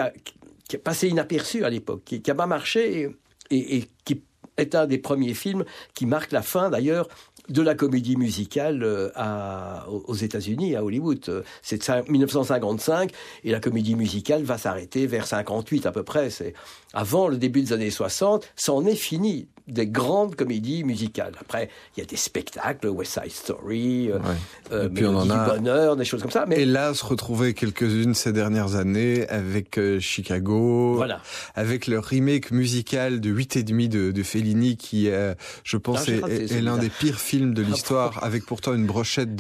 [0.84, 3.10] passé inaperçu à l'époque, qui, qui a pas marché
[3.52, 4.24] et qui
[4.58, 7.08] est un des premiers films qui marque la fin d'ailleurs
[7.50, 11.44] de la comédie musicale euh, à- aux États-Unis, à Hollywood.
[11.62, 13.12] C'est de cin- 1955
[13.44, 16.30] et la comédie musicale va s'arrêter vers 58 à peu près.
[16.30, 16.54] C'est
[16.94, 18.48] avant le début des années 60.
[18.56, 21.34] Ça en est fini des grandes comédies musicales.
[21.40, 24.24] Après, il y a des spectacles, West Side Story, euh, Ouais.
[24.72, 26.46] euh, Et puis on en Mélodie a- du Bonheur, des choses comme ça.
[26.48, 31.22] Mais Hélas, retrouvé quelques-unes ces dernières années avec euh, Chicago, voilà.
[31.54, 36.10] avec le remake musical de 8 et demi de, de Fellini qui, euh, je pense,
[36.10, 39.36] Ah, est, l'un des pires films de Ah l'histoire, avec pourtant une brochette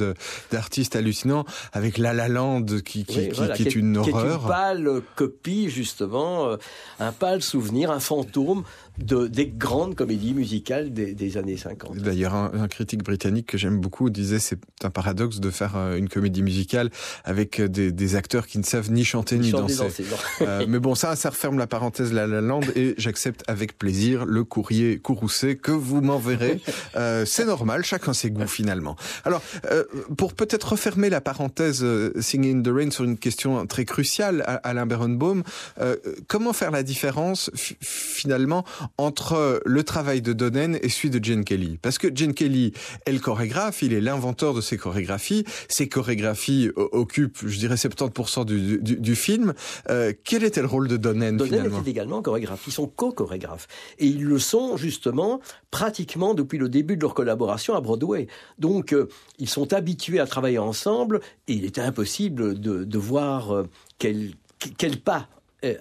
[0.51, 4.09] d'artistes hallucinants, avec La La Land qui, qui, Oui, qui- voilà, qui est une Qui
[4.09, 4.41] est horreur.
[4.43, 6.57] une pâle copie, justement, euh,
[6.99, 8.63] un pâle souvenir, un fantôme
[9.05, 11.97] de, des grandes comédies musicales des, des années 50.
[11.97, 15.95] D'ailleurs, un, un critique britannique que j'aime beaucoup disait c'est un paradoxe de faire euh,
[15.97, 16.89] une comédie musicale
[17.23, 20.03] avec euh, des, des acteurs qui ne savent ni chanter ni Chanter, danser.
[20.41, 24.25] Euh, mais bon, ça, ça referme la parenthèse La La Land et j'accepte avec plaisir
[24.25, 26.59] le courrier courroucé que vous m'enverrez.
[26.95, 28.95] Euh, c'est normal, chacun ses goûts finalement.
[29.23, 29.83] Alors, euh,
[30.17, 31.85] pour peut-être refermer la parenthèse
[32.19, 35.43] Singing in the Rain sur une question très cruciale, à- Alain Berenbaum,
[35.79, 35.95] euh,
[36.27, 38.65] comment faire la différence fi- finalement
[38.97, 42.73] entre le travail de Donen et celui de Gene Kelly Parce que Gene Kelly
[43.05, 45.45] est le chorégraphe, il est l'inventeur de ces chorégraphies.
[45.67, 49.53] Ces chorégraphies occupent, je dirais, 70% du, du, du film.
[49.89, 52.63] Euh, quel était le rôle de Donen, Donen était également chorégraphe.
[52.67, 53.67] Ils sont co-chorégraphes.
[53.97, 55.39] Et ils le sont, justement,
[55.71, 58.27] pratiquement depuis le début de leur collaboration à Broadway.
[58.57, 63.51] Donc, euh, ils sont habitués à travailler ensemble et il était impossible de, de voir
[63.51, 63.63] euh,
[63.97, 64.31] quel,
[64.77, 65.27] quel pas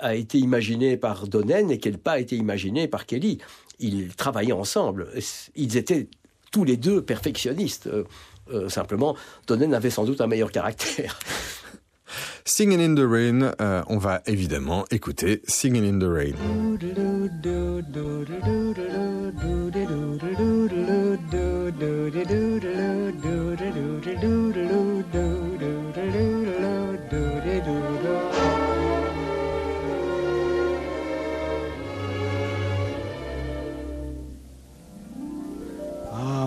[0.00, 3.38] a été imaginé par Donen et quel pas a été imaginé par Kelly.
[3.78, 5.08] Ils travaillaient ensemble.
[5.54, 6.08] Ils étaient
[6.50, 7.86] tous les deux perfectionnistes.
[7.86, 8.04] Euh,
[8.50, 11.18] euh, simplement, Donen avait sans doute un meilleur caractère.
[12.44, 16.34] Singing in the Rain, euh, on va évidemment écouter Singing in the Rain.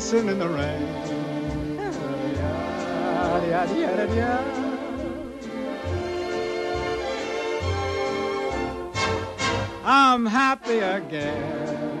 [0.00, 0.88] Dancing in the rain.
[9.84, 12.00] I'm happy again.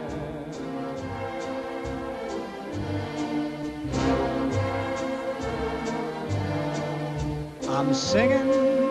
[7.68, 8.89] I'm singing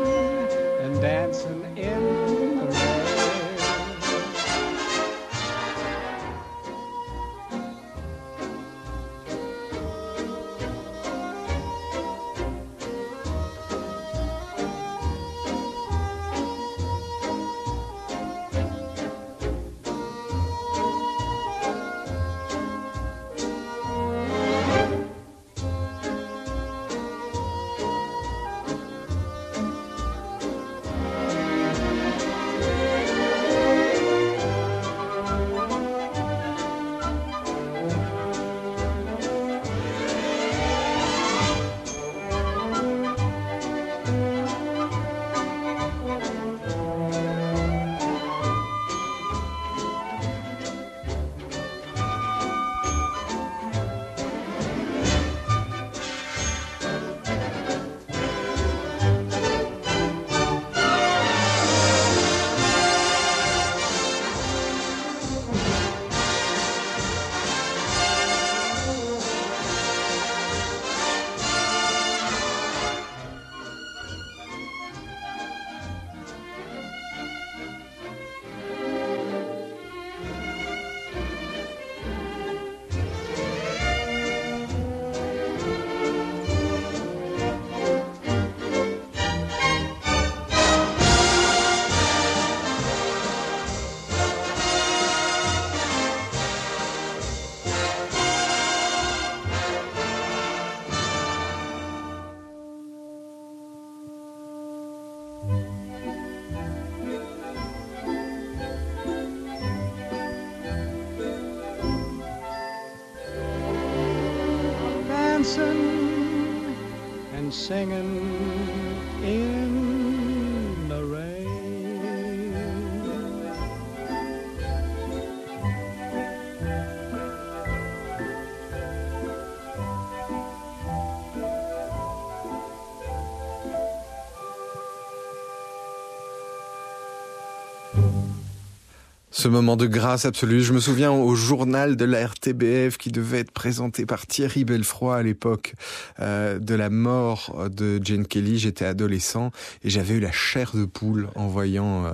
[139.40, 140.62] Ce moment de grâce absolue.
[140.62, 145.16] Je me souviens au journal de la RTBF qui devait être présenté par Thierry Belfroy
[145.16, 145.76] à l'époque
[146.20, 148.60] euh, de la mort de Jane Kelly.
[148.60, 152.12] J'étais adolescent et j'avais eu la chair de poule en voyant euh,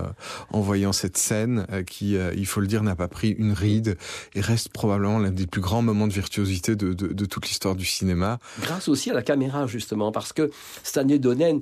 [0.52, 3.98] en voyant cette scène euh, qui, il faut le dire, n'a pas pris une ride
[4.36, 8.38] et reste probablement l'un des plus grands moments de virtuosité de, toute l'histoire du cinéma.
[8.62, 10.52] Grâce aussi à la caméra, justement, parce que
[10.84, 11.62] Stanley Donen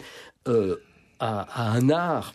[1.22, 2.34] a un art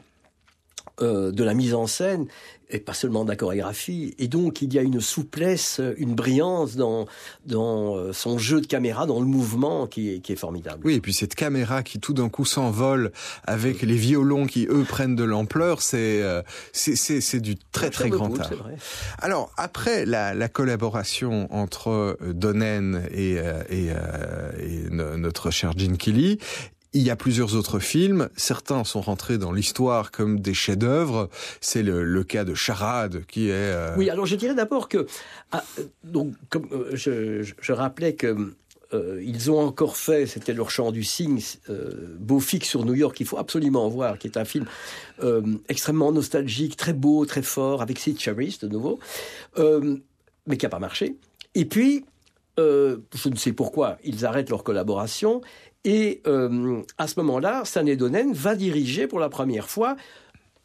[1.00, 2.26] euh, de la mise en scène
[2.70, 4.14] et pas seulement de la chorégraphie.
[4.18, 7.06] Et donc, il y a une souplesse, une brillance dans,
[7.46, 10.82] dans euh, son jeu de caméra, dans le mouvement qui est, qui est formidable.
[10.84, 13.10] Oui, et puis cette caméra qui tout d'un coup s'envole
[13.46, 16.42] avec les violons qui eux prennent de l'ampleur, c'est euh,
[16.72, 18.52] c'est du très très grand art.
[18.52, 18.76] vrai.
[19.18, 25.50] Alors après la, la collaboration entre euh, Donen et euh, et, euh, et no- notre
[25.50, 26.38] cher Gene Kelly.
[26.94, 28.30] Il y a plusieurs autres films.
[28.36, 31.28] Certains sont rentrés dans l'histoire comme des chefs-d'œuvre.
[31.60, 35.06] C'est le, cas de Charade, qui est euh, Oui, alors je dirais d'abord que,
[35.52, 38.54] ah, euh, donc, comme euh, je, rappelais que
[39.20, 41.42] ils ont encore fait, c'était leur chant du cygne,
[42.18, 44.64] Beau fixe sur New York, qu'il faut absolument voir, qui est un film
[45.68, 48.98] extrêmement nostalgique, très beau, très fort, avec Sid Charisse de nouveau,
[49.58, 51.16] mais qui n'a pas marché.
[51.54, 52.06] Et puis,
[52.56, 55.42] je ne sais pourquoi, ils arrêtent leur collaboration.
[55.84, 59.96] Et euh, à ce moment-là, Stanley Donen va diriger pour la première fois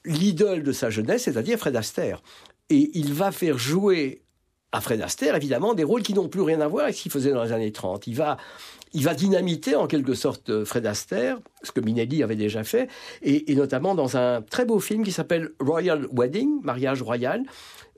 [0.06, 2.22] l'idole de sa jeunesse, c'est-à-dire Fred Astaire.
[2.70, 4.24] Et il va faire jouer
[4.72, 7.12] à Fred Astaire, évidemment, des rôles qui n'ont plus rien à voir avec ce qu'il
[7.12, 8.08] faisait dans les années 30.
[8.08, 8.38] Il va,
[8.94, 12.90] il va dynamiter en quelque sorte euh, Fred Astaire, ce que Minelli avait déjà fait,
[13.22, 17.44] et, et notamment dans un très beau film qui s'appelle Royal Wedding, mariage royal,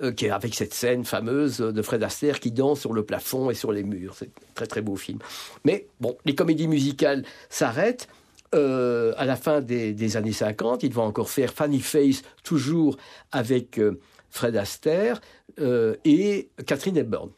[0.01, 3.49] euh, qui est avec cette scène fameuse de Fred Astaire qui danse sur le plafond
[3.49, 4.15] et sur les murs.
[4.17, 5.19] C'est très très beau film.
[5.63, 8.07] Mais bon, les comédies musicales s'arrêtent.
[8.55, 12.95] Euh, à la fin des, des années 50, il va encore faire Funny Face, toujours
[13.31, 15.19] avec euh, Fred Astaire
[15.59, 17.31] euh, et Catherine Hepburn,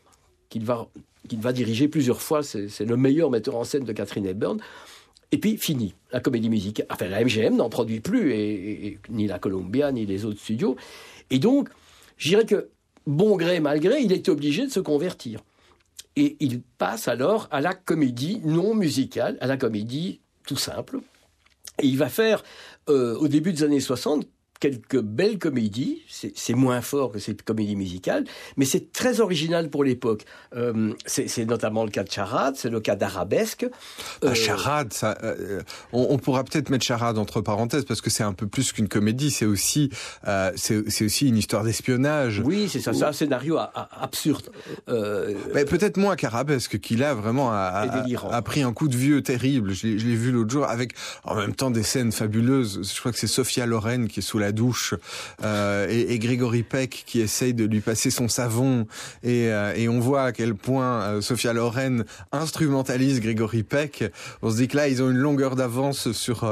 [0.50, 0.88] qu'il va,
[1.28, 2.44] qu'il va diriger plusieurs fois.
[2.44, 4.60] C'est le meilleur metteur en scène de Catherine Hepburn.
[5.32, 6.86] Et puis, fini, la comédie musicale.
[6.90, 10.76] Enfin, la MGM n'en produit plus, ni la Columbia, ni les autres studios.
[11.32, 11.70] Et donc,
[12.18, 12.70] je dirais que,
[13.06, 15.44] bon gré, mal gré, il était obligé de se convertir.
[16.16, 21.00] et il passe alors à la comédie non musicale, à la comédie tout simple.
[21.80, 22.44] Et il va faire,
[22.90, 24.28] euh, au début des années 60,
[24.60, 26.02] quelques belles comédies.
[26.10, 28.24] C'est moins fort que ces comédies musicales,
[28.58, 30.26] mais c'est très original pour l'époque.
[30.56, 33.66] Euh, c'est notamment le cas de Charade, c'est le cas d'Arabesque.
[34.22, 35.62] Bah, Euh, charade, ça, euh,
[35.94, 38.88] on, on pourra peut-être mettre charade entre parenthèses parce que c'est un peu plus qu'une
[38.88, 39.30] comédie.
[39.32, 39.90] C'est aussi,
[40.28, 42.42] euh, c'est aussi une histoire d'espionnage.
[42.44, 44.50] oui, c'est ça, c'est un scénario a- a- absurde.
[45.54, 47.86] Mais peut-être moins qu'Arabesque, qui là vraiment a,
[48.32, 49.74] a- pris un coup de vieux terrible.
[49.74, 50.94] Je l'ai vu l'autre jour avec
[51.24, 52.92] en même temps des scènes fabuleuses.
[52.94, 54.94] Je crois que c'est Sophia Loren qui est sous la douche
[55.44, 58.88] euh, et, et Grégory Peck qui essaye de lui passer son savon
[59.24, 64.06] et, euh, et on voit à quel point euh, Sophia Loren instrumentalise Grégory Peck.
[64.42, 66.46] On se dit que là ils ont une longueur d'avance sur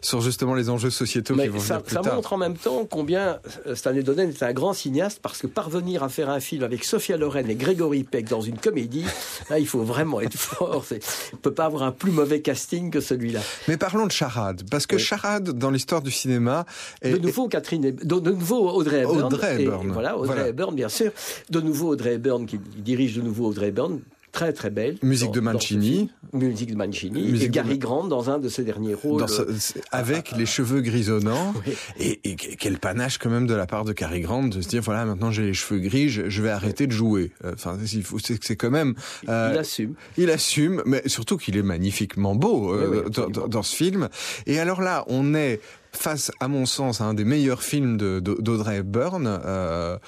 [0.00, 2.14] sur justement les enjeux sociétaux Mais qui vont ça, venir plus ça tard.
[2.14, 3.38] montre en même temps combien
[3.74, 7.16] Stanley Donen est un grand cinéaste parce que parvenir à faire un film avec Sophia
[7.16, 9.04] Loren et Grégory Peck dans une comédie,
[9.50, 10.84] là, il faut vraiment être fort.
[11.32, 13.40] On peut pas avoir un plus mauvais casting que celui-là.
[13.68, 15.02] Mais parlons de charade, parce que Oui.
[15.02, 16.64] charade dans l'histoire du cinéma
[17.02, 17.90] est, De nouveau, Catherine, de,
[18.20, 19.24] de nouveau Audrey Hepburn.
[19.24, 19.90] Audrey Et Hepburn.
[19.92, 20.48] Voilà, Audrey Voilà.
[20.48, 21.12] Hepburn, bien sûr.
[21.50, 24.00] De nouveau Audrey Hepburn qui dirige de nouveau Audrey Hepburn.
[24.32, 24.96] Très très belle.
[25.02, 26.08] Musique dans- de Mancini.
[26.32, 27.20] Musique de Mancini.
[27.22, 29.28] Musique et de Gary Ma- Grant dans un de ses derniers rôles.
[29.28, 29.42] ce-
[29.90, 31.74] avec les cheveux grisonnants Oui.
[32.00, 34.80] et, et quel panache quand même de la part de Cary Grant de se dire
[34.80, 38.02] voilà maintenant j'ai les cheveux gris je, je vais arrêter de jouer Euh, enfin il
[38.02, 38.94] faut c'est quand même
[39.28, 39.94] euh, Il assume.
[40.16, 43.32] il assume mais surtout qu'il est magnifiquement beau euh, Oui, oui, dans, absolument.
[43.42, 44.08] dans- dans ce film
[44.46, 45.60] et alors là on est
[45.94, 49.98] face, à mon sens, à un des meilleurs films de- de- d'Audrey Hepburn, euh,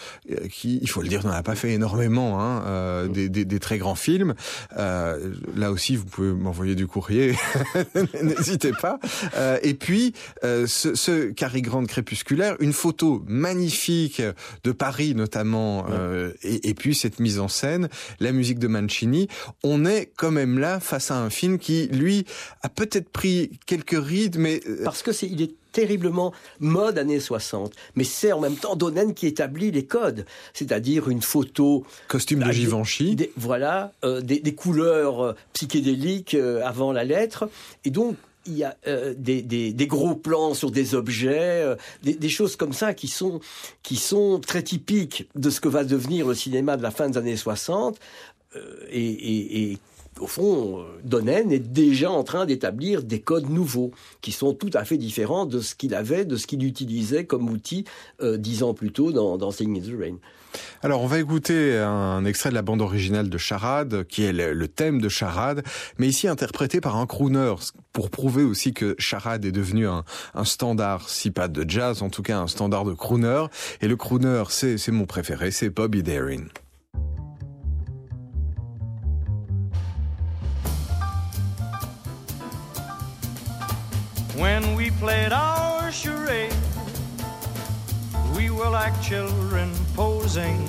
[0.50, 3.58] qui, il faut le dire, n'en a pas fait énormément, hein, euh, des, des- des
[3.60, 4.34] très grands films.
[4.78, 7.34] Euh, là aussi, vous pouvez m'envoyer du courrier,
[8.22, 8.98] n'hésitez pas.
[9.36, 14.22] Euh, et puis, euh, ce, ce Cary Grant crépusculaire, une photo magnifique
[14.64, 17.88] de Paris notamment, euh, et, et puis cette mise en scène,
[18.20, 19.28] la musique de Mancini.
[19.62, 22.24] On est quand même là face à un film qui, lui,
[22.62, 27.74] a peut-être pris quelques rides, mais Parce que c'est, il est terriblement mode années 60.
[27.96, 30.24] Mais c'est en même temps Donen qui établit les codes.
[30.54, 31.84] C'est-à-dire une photo.
[32.08, 33.16] costume de des- Givenchy.
[33.16, 37.50] des- voilà, euh, des, des couleurs euh, psychédéliques euh, avant la lettre.
[37.84, 38.16] Et donc,
[38.46, 42.28] il y a euh, des, des, des gros plans sur des objets, euh, des, des
[42.28, 43.40] choses comme ça qui sont,
[43.82, 47.18] qui sont très typiques de ce que va devenir le cinéma de la fin des
[47.18, 47.98] années 60.
[48.56, 48.60] Euh,
[48.90, 49.78] et, et, et
[50.20, 53.90] au fond, euh, Donen est déjà en train d'établir des codes nouveaux
[54.20, 57.48] qui sont tout à fait différents de ce qu'il avait, de ce qu'il utilisait comme
[57.50, 57.84] outil
[58.20, 60.16] euh, dix ans plus tôt dans, dans Singing in the Rain.
[60.82, 64.68] Alors, on va écouter un extrait de la bande originale de Charade, qui est le,
[64.68, 65.64] thème de Charade,
[65.98, 67.54] mais ici interprété par un crooner,
[67.92, 70.04] pour prouver aussi que Charade est devenu un,
[70.34, 73.46] un standard, si pas de jazz, en tout cas un standard de crooner.
[73.80, 76.44] Et le crooner, c'est mon préféré, c'est Bobby Darin.
[84.36, 86.52] When we played our charade,
[88.36, 90.68] we were like children posing,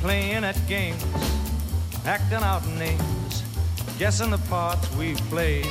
[0.00, 1.02] playing at games,
[2.04, 3.42] acting out names,
[3.98, 5.66] guessing the parts we played.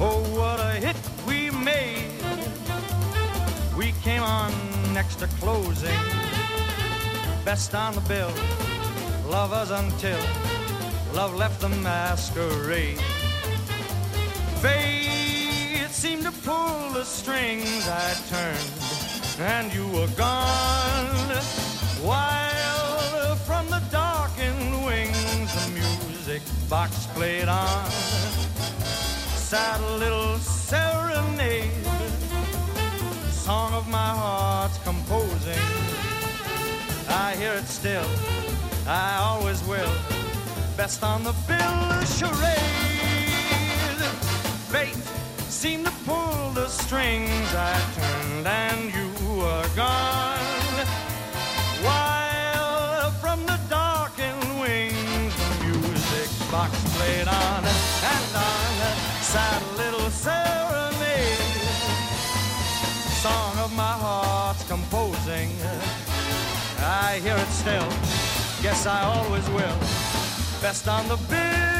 [0.00, 0.96] Oh, what a hit
[1.28, 2.10] we made!
[3.76, 4.52] We came on
[4.92, 6.00] next to closing,
[7.44, 8.32] best on the bill,
[9.30, 10.18] lovers until
[11.14, 13.00] love left the masquerade.
[14.60, 18.72] Fate seemed to pull the strings I turned,
[19.38, 21.30] and you were gone.
[22.02, 27.86] While from the darkened wings the music box played on.
[29.36, 31.70] Sad little serenade,
[33.30, 35.62] song of my heart's composing.
[37.08, 38.08] I hear it still,
[38.88, 39.94] I always will.
[40.76, 43.07] Best on the bill of charade.
[44.68, 44.94] Fate
[45.48, 49.08] seemed to pull the strings I turned, and you
[49.38, 50.76] were gone.
[51.80, 58.72] While from the darkened wings the music box played on and on,
[59.22, 61.56] sad little serenade,
[63.24, 65.50] song of my heart's composing.
[66.80, 67.88] I hear it still,
[68.60, 69.78] guess I always will.
[70.60, 71.77] Best on the bill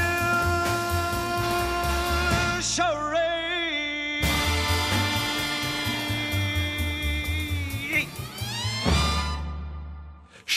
[2.78, 3.27] charade.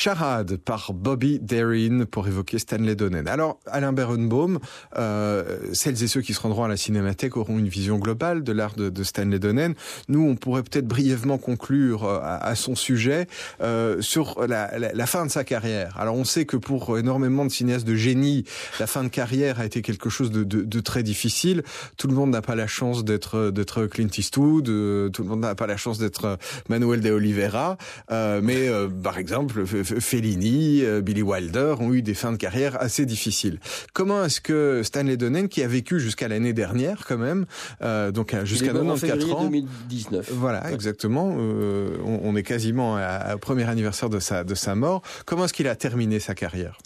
[0.02, 3.28] Charade par Bobby Darin pour évoquer Stanley Donen.
[3.28, 4.58] Alors, Alain Berenbaum,
[4.98, 8.52] euh, celles et ceux qui se rendront à la Cinémathèque auront une vision globale de
[8.52, 9.76] l'art de, Stanley Donen.
[10.08, 13.28] Nous, on pourrait peut-être brièvement conclure euh, à, son sujet
[13.62, 15.96] euh, sur la, fin de sa carrière.
[16.00, 18.44] Alors, on sait que pour énormément de cinéastes de génie,
[18.80, 21.62] la fin de carrière a été quelque chose de, très difficile.
[21.98, 25.42] Tout le monde n'a pas la chance d'être d'être Clint Eastwood, euh, tout le monde
[25.42, 26.40] n'a pas la chance d'être
[26.70, 27.78] Manuel de Oliveira,
[28.12, 29.64] euh, mais euh, par exemple,
[30.00, 33.60] Fellini, euh, Billy Wilder ont eu des fins de carrière assez difficiles.
[33.94, 37.46] Comment est-ce que Stanley Donen, qui a vécu jusqu'à l'année dernière quand même,
[37.82, 40.32] euh, donc jusqu'à 94 ans, 2019.
[40.32, 40.74] Voilà, ouais.
[40.74, 41.36] exactement.
[41.38, 43.00] Euh, on, on, est quasiment
[43.34, 45.02] au premier anniversaire de sa de sa mort.
[45.26, 46.78] Comment est-ce qu'il a terminé sa carrière?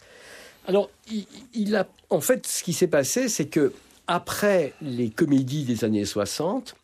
[0.68, 3.74] Alors, il, il, a en fait ce qui s'est passé, c'est que
[4.08, 6.76] après les comédies des années 60,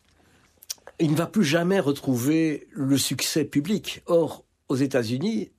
[1.00, 4.02] il ne va plus jamais retrouver le succès public.
[4.06, 5.50] Or, aux États-Unis,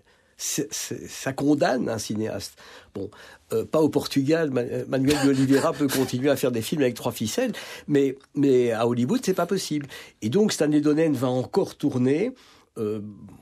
[0.43, 2.57] ça condamne un cinéaste.
[2.93, 3.09] Bon,
[3.53, 4.51] euh, pas au Portugal,
[4.87, 7.53] Manuel de Oliveira peut continuer à faire des films avec trois ficelles,
[7.87, 9.87] mais, mais à Hollywood, c'est pas possible.
[10.21, 12.33] Et donc, Stanley Donen va encore tourner.
[12.79, 13.01] Euh,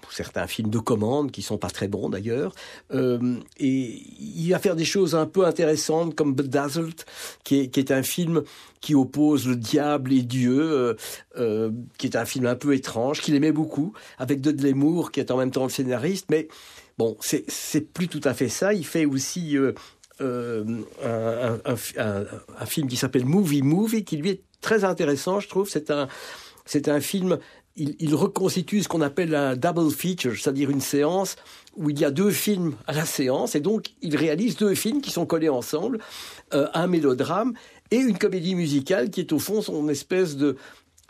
[0.10, 2.54] certains films de commande qui sont pas très bons d'ailleurs
[2.94, 7.06] euh, et il va faire des choses un peu intéressantes comme Bedazzled
[7.46, 8.44] qui est, qui est un film
[8.82, 10.96] qui oppose le diable et Dieu euh,
[11.38, 15.22] euh qui est un film un peu étrange qu'il aimait beaucoup avec Dudley Moore qui
[15.22, 16.50] est en même temps le scénariste mais
[16.98, 18.74] bon c'est plus tout à fait ça.
[18.74, 19.74] Il fait aussi euh,
[20.22, 22.26] un, un,
[22.60, 25.70] un, film qui s'appelle Movie Movie qui lui est très intéressant je trouve.
[25.70, 26.08] C'est un
[26.88, 27.38] un film
[27.76, 31.38] il, il, reconstitue ce qu'on appelle un double feature, c'est-à-dire une séance
[31.78, 35.02] où il y a deux films à la séance, et donc il réalise deux films
[35.02, 36.00] qui sont collés ensemble,
[36.54, 37.54] euh, un mélodrame
[37.90, 40.58] et une comédie musicale qui est au fond son espèce de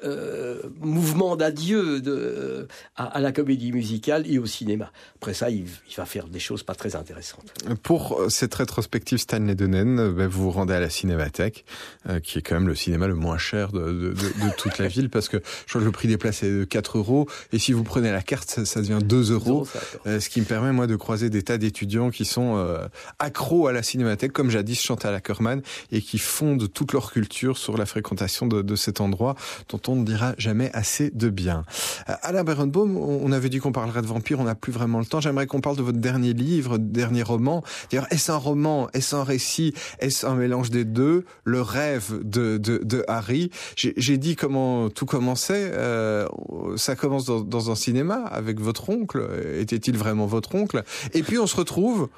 [0.03, 4.91] euh, mouvement d'adieu de, à, à, la comédie musicale et au cinéma.
[5.15, 7.53] Après ça, il, il, va faire des choses pas très intéressantes.
[7.83, 11.65] Pour cette rétrospective Stanley Donen, ben, vous vous rendez à la Cinémathèque,
[12.09, 14.77] euh, qui est quand même le cinéma le moins cher de, de, de, de toute
[14.77, 17.27] la ville, parce que je crois que le prix des places est de 4 euros,
[17.51, 19.67] et si vous prenez la carte, ça, ça devient 2 euros,
[20.07, 22.87] euh, ce qui me permet, moi, de croiser des tas d'étudiants qui sont euh,
[23.19, 27.77] accros à la Cinémathèque, comme jadis Chantal Ackerman, et qui fondent toute leur culture sur
[27.77, 29.35] la fréquentation de, de cet endroit,
[29.69, 31.65] dont on ne dira jamais assez de bien.
[32.09, 35.05] Euh, Alain Berenbaum, on avait dit qu'on parlerait de vampires, on n'a plus vraiment le
[35.05, 35.21] temps.
[35.21, 37.63] J'aimerais qu'on parle de votre dernier livre, dernier roman.
[37.89, 42.57] D'ailleurs, est-ce un roman, est-ce un récit, est-ce un mélange des deux Le rêve de,
[42.57, 43.51] de, de Harry?
[43.75, 45.71] J'ai dit comment tout commençait.
[45.73, 46.27] Euh,
[46.75, 49.27] ça commence dans un cinéma avec votre oncle.
[49.57, 50.83] Était-il vraiment votre oncle?
[51.13, 52.09] Et puis on se retrouve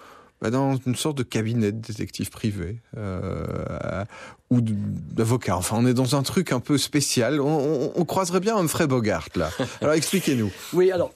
[0.51, 4.03] dans une sorte de cabinet de détective privé euh,
[4.49, 5.57] ou d'avocat.
[5.57, 7.39] Enfin, on est dans un truc un peu spécial.
[7.41, 9.49] On, croiserait bien Humphrey Bogart là.
[9.81, 10.51] Alors expliquez-nous.
[10.73, 11.13] oui, alors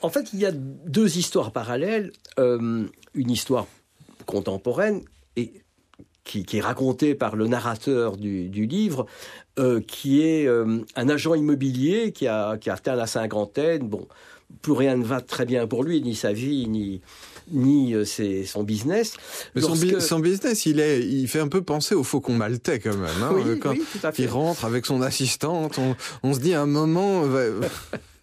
[0.00, 2.12] en fait, il y a deux histoires parallèles.
[2.38, 2.84] Euh,
[3.14, 3.66] une histoire
[4.26, 5.02] contemporaine
[5.36, 5.52] et
[6.24, 9.06] qui, est racontée par le narrateur du, livre,
[9.58, 13.88] euh, qui est un agent immobilier qui a, qui a atteint la cinquantaine.
[13.88, 14.06] Bon,
[14.62, 17.00] plus rien ne va très bien pour lui, ni sa vie, ni
[17.52, 19.14] ni euh, ses, son business.
[19.54, 22.96] Mais son, son, business, il, est, il fait un peu penser au faucon maltais quand
[22.96, 23.22] même.
[23.22, 23.84] Hein, oui, quand oui,
[24.18, 27.24] il rentre avec son assistante, on, on se dit à un moment...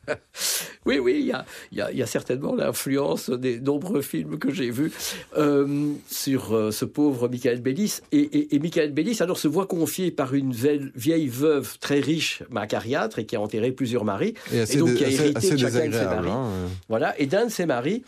[0.85, 4.51] oui, oui, il y a, y, a, y a, certainement l'influence des nombreux films que
[4.51, 4.91] j'ai vus
[5.37, 7.99] euh, sur euh, ce pauvre Michael Bellis.
[8.11, 11.99] Et, et, et, Michael Bellis alors se voit confié par une vieille, vieille veuve très
[11.99, 15.57] riche, macariâtre, et qui a enterré plusieurs maris, et, et donc qui a hérité de
[15.57, 16.29] chacun de ses maris.
[16.29, 16.49] Hein.
[16.89, 18.03] Voilà, et d'un de ses maris,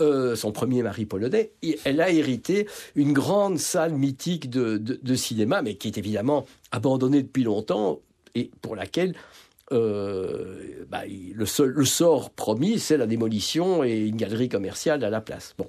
[0.00, 1.52] euh, son premier mari polonais,
[1.84, 7.42] elle a hérité une grande salle mythique de, cinéma, mais qui est évidemment abandonnée depuis
[7.42, 8.00] longtemps
[8.34, 9.14] et pour laquelle
[9.72, 15.10] euh, bah, le, seul, le, sort promis, c'est la démolition et une galerie commerciale à
[15.10, 15.54] la place.
[15.58, 15.68] Bon.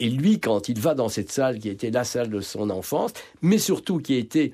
[0.00, 3.12] Et lui, quand il va dans cette salle qui était la salle de son enfance,
[3.42, 4.52] mais surtout qui était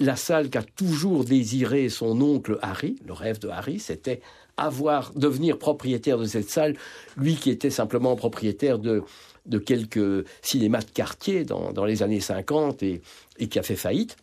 [0.00, 4.20] la salle qu'a toujours désiré son oncle Harry, le rêve de Harry, c'était
[4.56, 6.76] avoir, devenir propriétaire de cette salle,
[7.16, 9.02] lui qui était simplement propriétaire de,
[9.46, 13.02] de quelques cinémas de quartier dans, dans les années 50 et,
[13.38, 14.16] et, qui a fait faillite.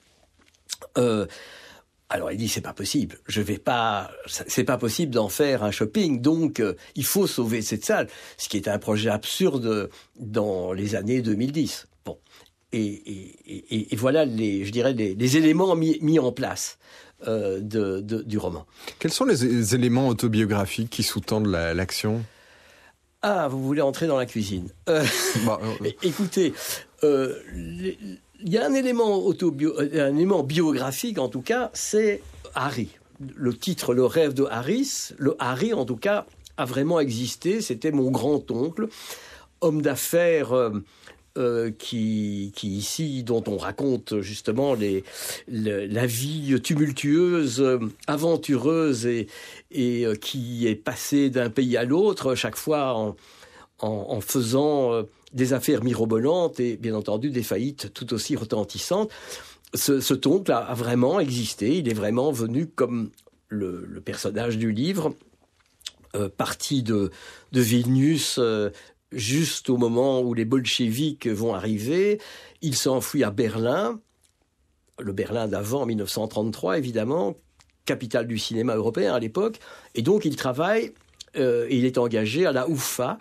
[0.98, 1.26] Euh,
[2.10, 5.72] alors il dit c'est pas possible, je vais pas, c'est pas possible d'en faire un
[5.72, 8.08] shopping, donc euh, il faut sauver cette salle,
[8.38, 11.88] ce qui est un projet absurde dans les années 2010.
[12.04, 12.18] Bon,
[12.74, 16.78] et, et, et voilà les, je dirais les, les éléments mis, mis en place.
[17.28, 18.66] Euh, de, de, du roman.
[18.98, 22.24] Quels sont les, éléments autobiographiques qui sous-tendent l'action?
[23.22, 25.06] La, Ah, vous voulez entrer dans la cuisine euh,
[25.46, 25.90] bah, euh...
[26.04, 26.52] Écoutez,
[27.04, 28.08] il
[28.44, 32.24] y a un élément, autobio, un élément biographique, en tout cas, c'est
[32.56, 32.90] Harry.
[33.36, 36.26] Le titre, le rêve de Harris, le Harry, en tout cas,
[36.58, 37.62] a vraiment existé.
[37.62, 38.88] C'était mon grand-oncle.
[39.62, 40.72] homme d'affaires
[41.38, 44.76] euh, qui, ici, dont on raconte justement
[45.48, 49.28] la vie tumultueuse, aventureuse et,
[49.74, 53.16] euh, qui est passé d'un pays à l'autre, chaque fois
[53.80, 59.10] en, faisant euh, des affaires mirobolantes et bien entendu des faillites tout aussi retentissantes.
[59.74, 63.10] Ce, cet oncle a, vraiment existé, il est vraiment venu comme
[63.48, 65.16] le, personnage du livre,
[66.36, 67.10] parti de,
[67.54, 68.38] Vilnius
[69.12, 72.20] juste au moment où les bolcheviks vont arriver.
[72.62, 74.00] Il s'enfuit à Berlin,
[75.00, 77.36] le Berlin d'avant 1933 évidemment,
[77.86, 79.60] capitale du cinéma européen à l'époque,
[79.96, 80.94] et donc il travaille
[81.38, 83.18] euh, il est engagé à la UFA,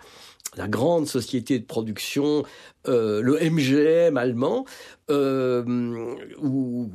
[0.57, 2.43] la grande société de production,
[2.87, 4.65] euh, le MGM allemand,
[5.09, 5.63] euh,
[6.41, 6.89] où,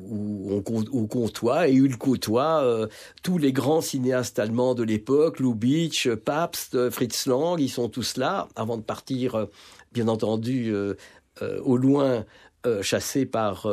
[0.93, 2.87] on, côtoie et il côtoie euh,
[3.23, 8.49] tous les grands cinéastes allemands de l'époque, Lubitsch, Pabst, Fritz Lang, ils sont tous là,
[8.57, 9.47] avant de partir,
[9.93, 10.75] bien entendu,
[11.65, 12.25] au loin,
[12.83, 13.69] chassés par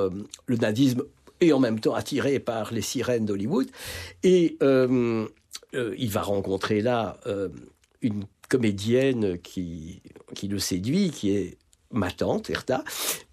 [0.45, 1.03] le nazisme
[1.41, 3.67] et en même temps attirés par les sirènes d'Hollywood.
[4.23, 7.17] Et il va rencontrer là
[8.01, 10.03] une comédienne qui,
[10.35, 11.57] qui le séduit, qui est
[11.89, 12.83] ma tante, Hertha,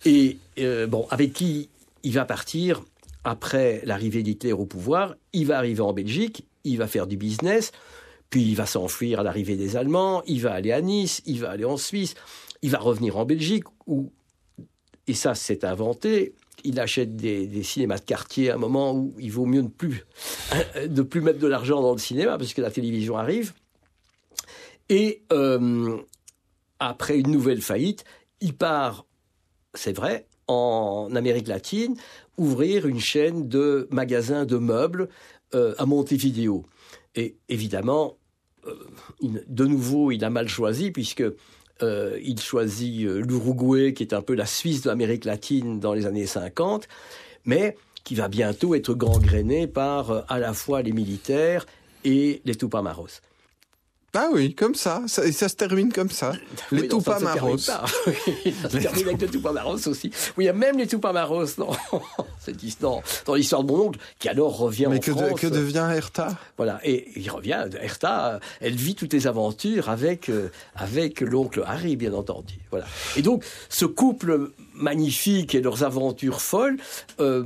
[0.06, 1.68] et euh, avec qui
[2.02, 2.82] il va partir
[3.22, 5.16] après l'arrivée d'Hitler au pouvoir.
[5.34, 7.70] Il va arriver en Belgique, il va faire du business,
[8.30, 11.50] puis il va s'enfuir à l'arrivée des Allemands, il va aller à Nice, il va
[11.50, 12.14] aller en Suisse,
[12.62, 14.10] il va revenir en Belgique, où,
[15.06, 16.32] et ça c'est inventé,
[16.64, 19.68] il achète des, des cinémas de quartier à un moment où il vaut mieux ne
[19.68, 20.06] plus,
[20.88, 23.52] de plus mettre de l'argent dans le cinéma, parce que la télévision arrive.
[24.90, 25.98] Et euh,
[26.80, 28.04] après une nouvelle faillite,
[28.40, 29.06] il part,
[29.72, 31.96] c'est vrai, en Amérique latine,
[32.36, 35.08] ouvrir une chaîne de magasins de meubles
[35.54, 36.66] euh, à Montevideo.
[37.14, 38.18] Et évidemment,
[38.66, 38.74] euh,
[39.22, 41.24] de nouveau, il a mal choisi, puisque
[41.82, 46.26] il choisit l'Uruguay, qui est un peu la Suisse de l'Amérique latine dans les années
[46.26, 46.86] 50,
[47.46, 47.74] mais
[48.04, 51.64] qui va bientôt être gangréné par à la fois les militaires
[52.04, 53.22] et les Tupamaros.
[54.12, 55.02] Ah oui, comme ça.
[55.06, 56.32] ça et ça se termine comme ça.
[56.72, 57.56] Les Oui, non, ça se Tupamaros.
[57.58, 57.86] termine.
[58.44, 60.10] Oui, ça se termine avec les Tupamaros aussi.
[60.36, 61.70] Oui, il y a même les Tupamaros dans,
[63.26, 65.40] dans l'histoire de mon oncle, qui alors revient Mais en que, de- France.
[65.40, 66.36] que devient Hertha?
[66.56, 71.96] Voilà, et il revient, Hertha, elle vit toutes les aventures avec, euh, avec l'oncle Harry,
[71.96, 72.54] bien entendu.
[72.70, 72.86] Voilà.
[73.16, 76.78] Et donc, ce couple magnifique et leurs aventures folles,
[77.20, 77.44] euh,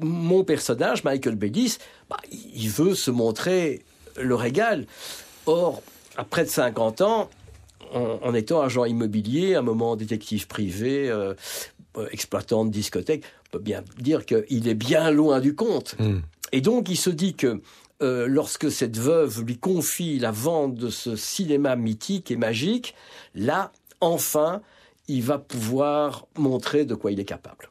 [0.00, 1.78] mon personnage, Michael Bellis,
[2.10, 3.82] bah, il veut se montrer
[4.20, 4.86] le régal.
[5.48, 5.82] Or,
[6.18, 7.30] à près de 50 ans,
[7.94, 11.32] en, en étant agent immobilier, un moment détective privé, euh,
[11.96, 15.96] euh, exploitant de discothèque, on peut bien dire qu'il est bien loin du compte.
[16.52, 17.62] Et donc, il se dit que
[18.02, 22.94] euh, lorsque cette veuve lui confie la vente de ce cinéma mythique et magique,
[23.34, 23.72] là,
[24.02, 24.60] enfin,
[25.08, 27.70] il va pouvoir montrer de quoi il est capable.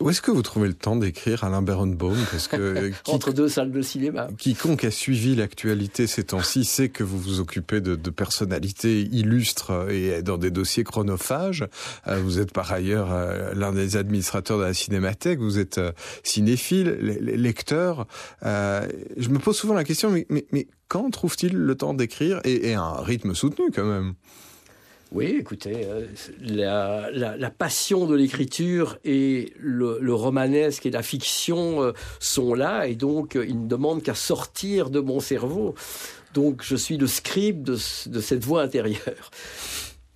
[0.00, 3.48] Où est-ce que vous trouvez le temps d'écrire Alain Berenbaum Parce que euh, Entre deux
[3.48, 4.28] salles de cinéma.
[4.38, 9.90] quiconque a suivi l'actualité ces temps-ci sait que vous vous occupez de, de personnalités illustres
[9.90, 11.66] et dans des dossiers chronophages.
[12.08, 15.78] Euh, Vous êtes par ailleurs euh, l'un des administrateurs de la Cinémathèque, vous êtes
[16.22, 18.06] cinéphile, le- le- lecteur.
[18.42, 22.70] Je me pose souvent la question, mais, mais, mais quand trouve-t-il le temps d'écrire et,
[22.70, 24.14] et un rythme soutenu quand même?
[25.12, 26.06] Oui, écoutez, euh,
[26.40, 32.54] la, la- la passion de l'écriture et le, le romanesque et la fiction euh, sont
[32.54, 35.74] là, et donc euh, ils ne demandent qu'à sortir de mon cerveau.
[36.32, 39.30] Donc je suis le scribe de, de cette voix intérieure.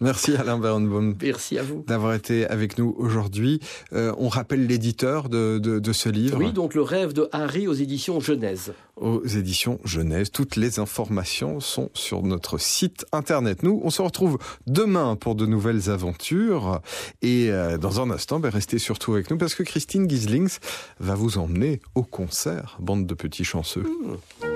[0.01, 1.15] Merci Alain Berenbaum.
[1.23, 1.85] Merci à vous.
[1.87, 3.61] D'avoir été avec nous aujourd'hui.
[3.93, 6.37] Euh, on rappelle l'éditeur de, de, de ce livre.
[6.39, 8.73] Oui, donc le rêve de Harry aux éditions Genèse.
[8.97, 10.31] aux éditions Genèse.
[10.31, 13.63] Toutes les informations sont sur notre site internet.
[13.63, 16.81] Nous, on se retrouve demain pour de nouvelles aventures.
[17.23, 20.59] Et euh, dans un instant, ben, restez surtout avec nous parce que Christine Gislings
[20.99, 23.83] va vous emmener au concert, bande de petits chanceux.
[23.83, 24.54] Mmh.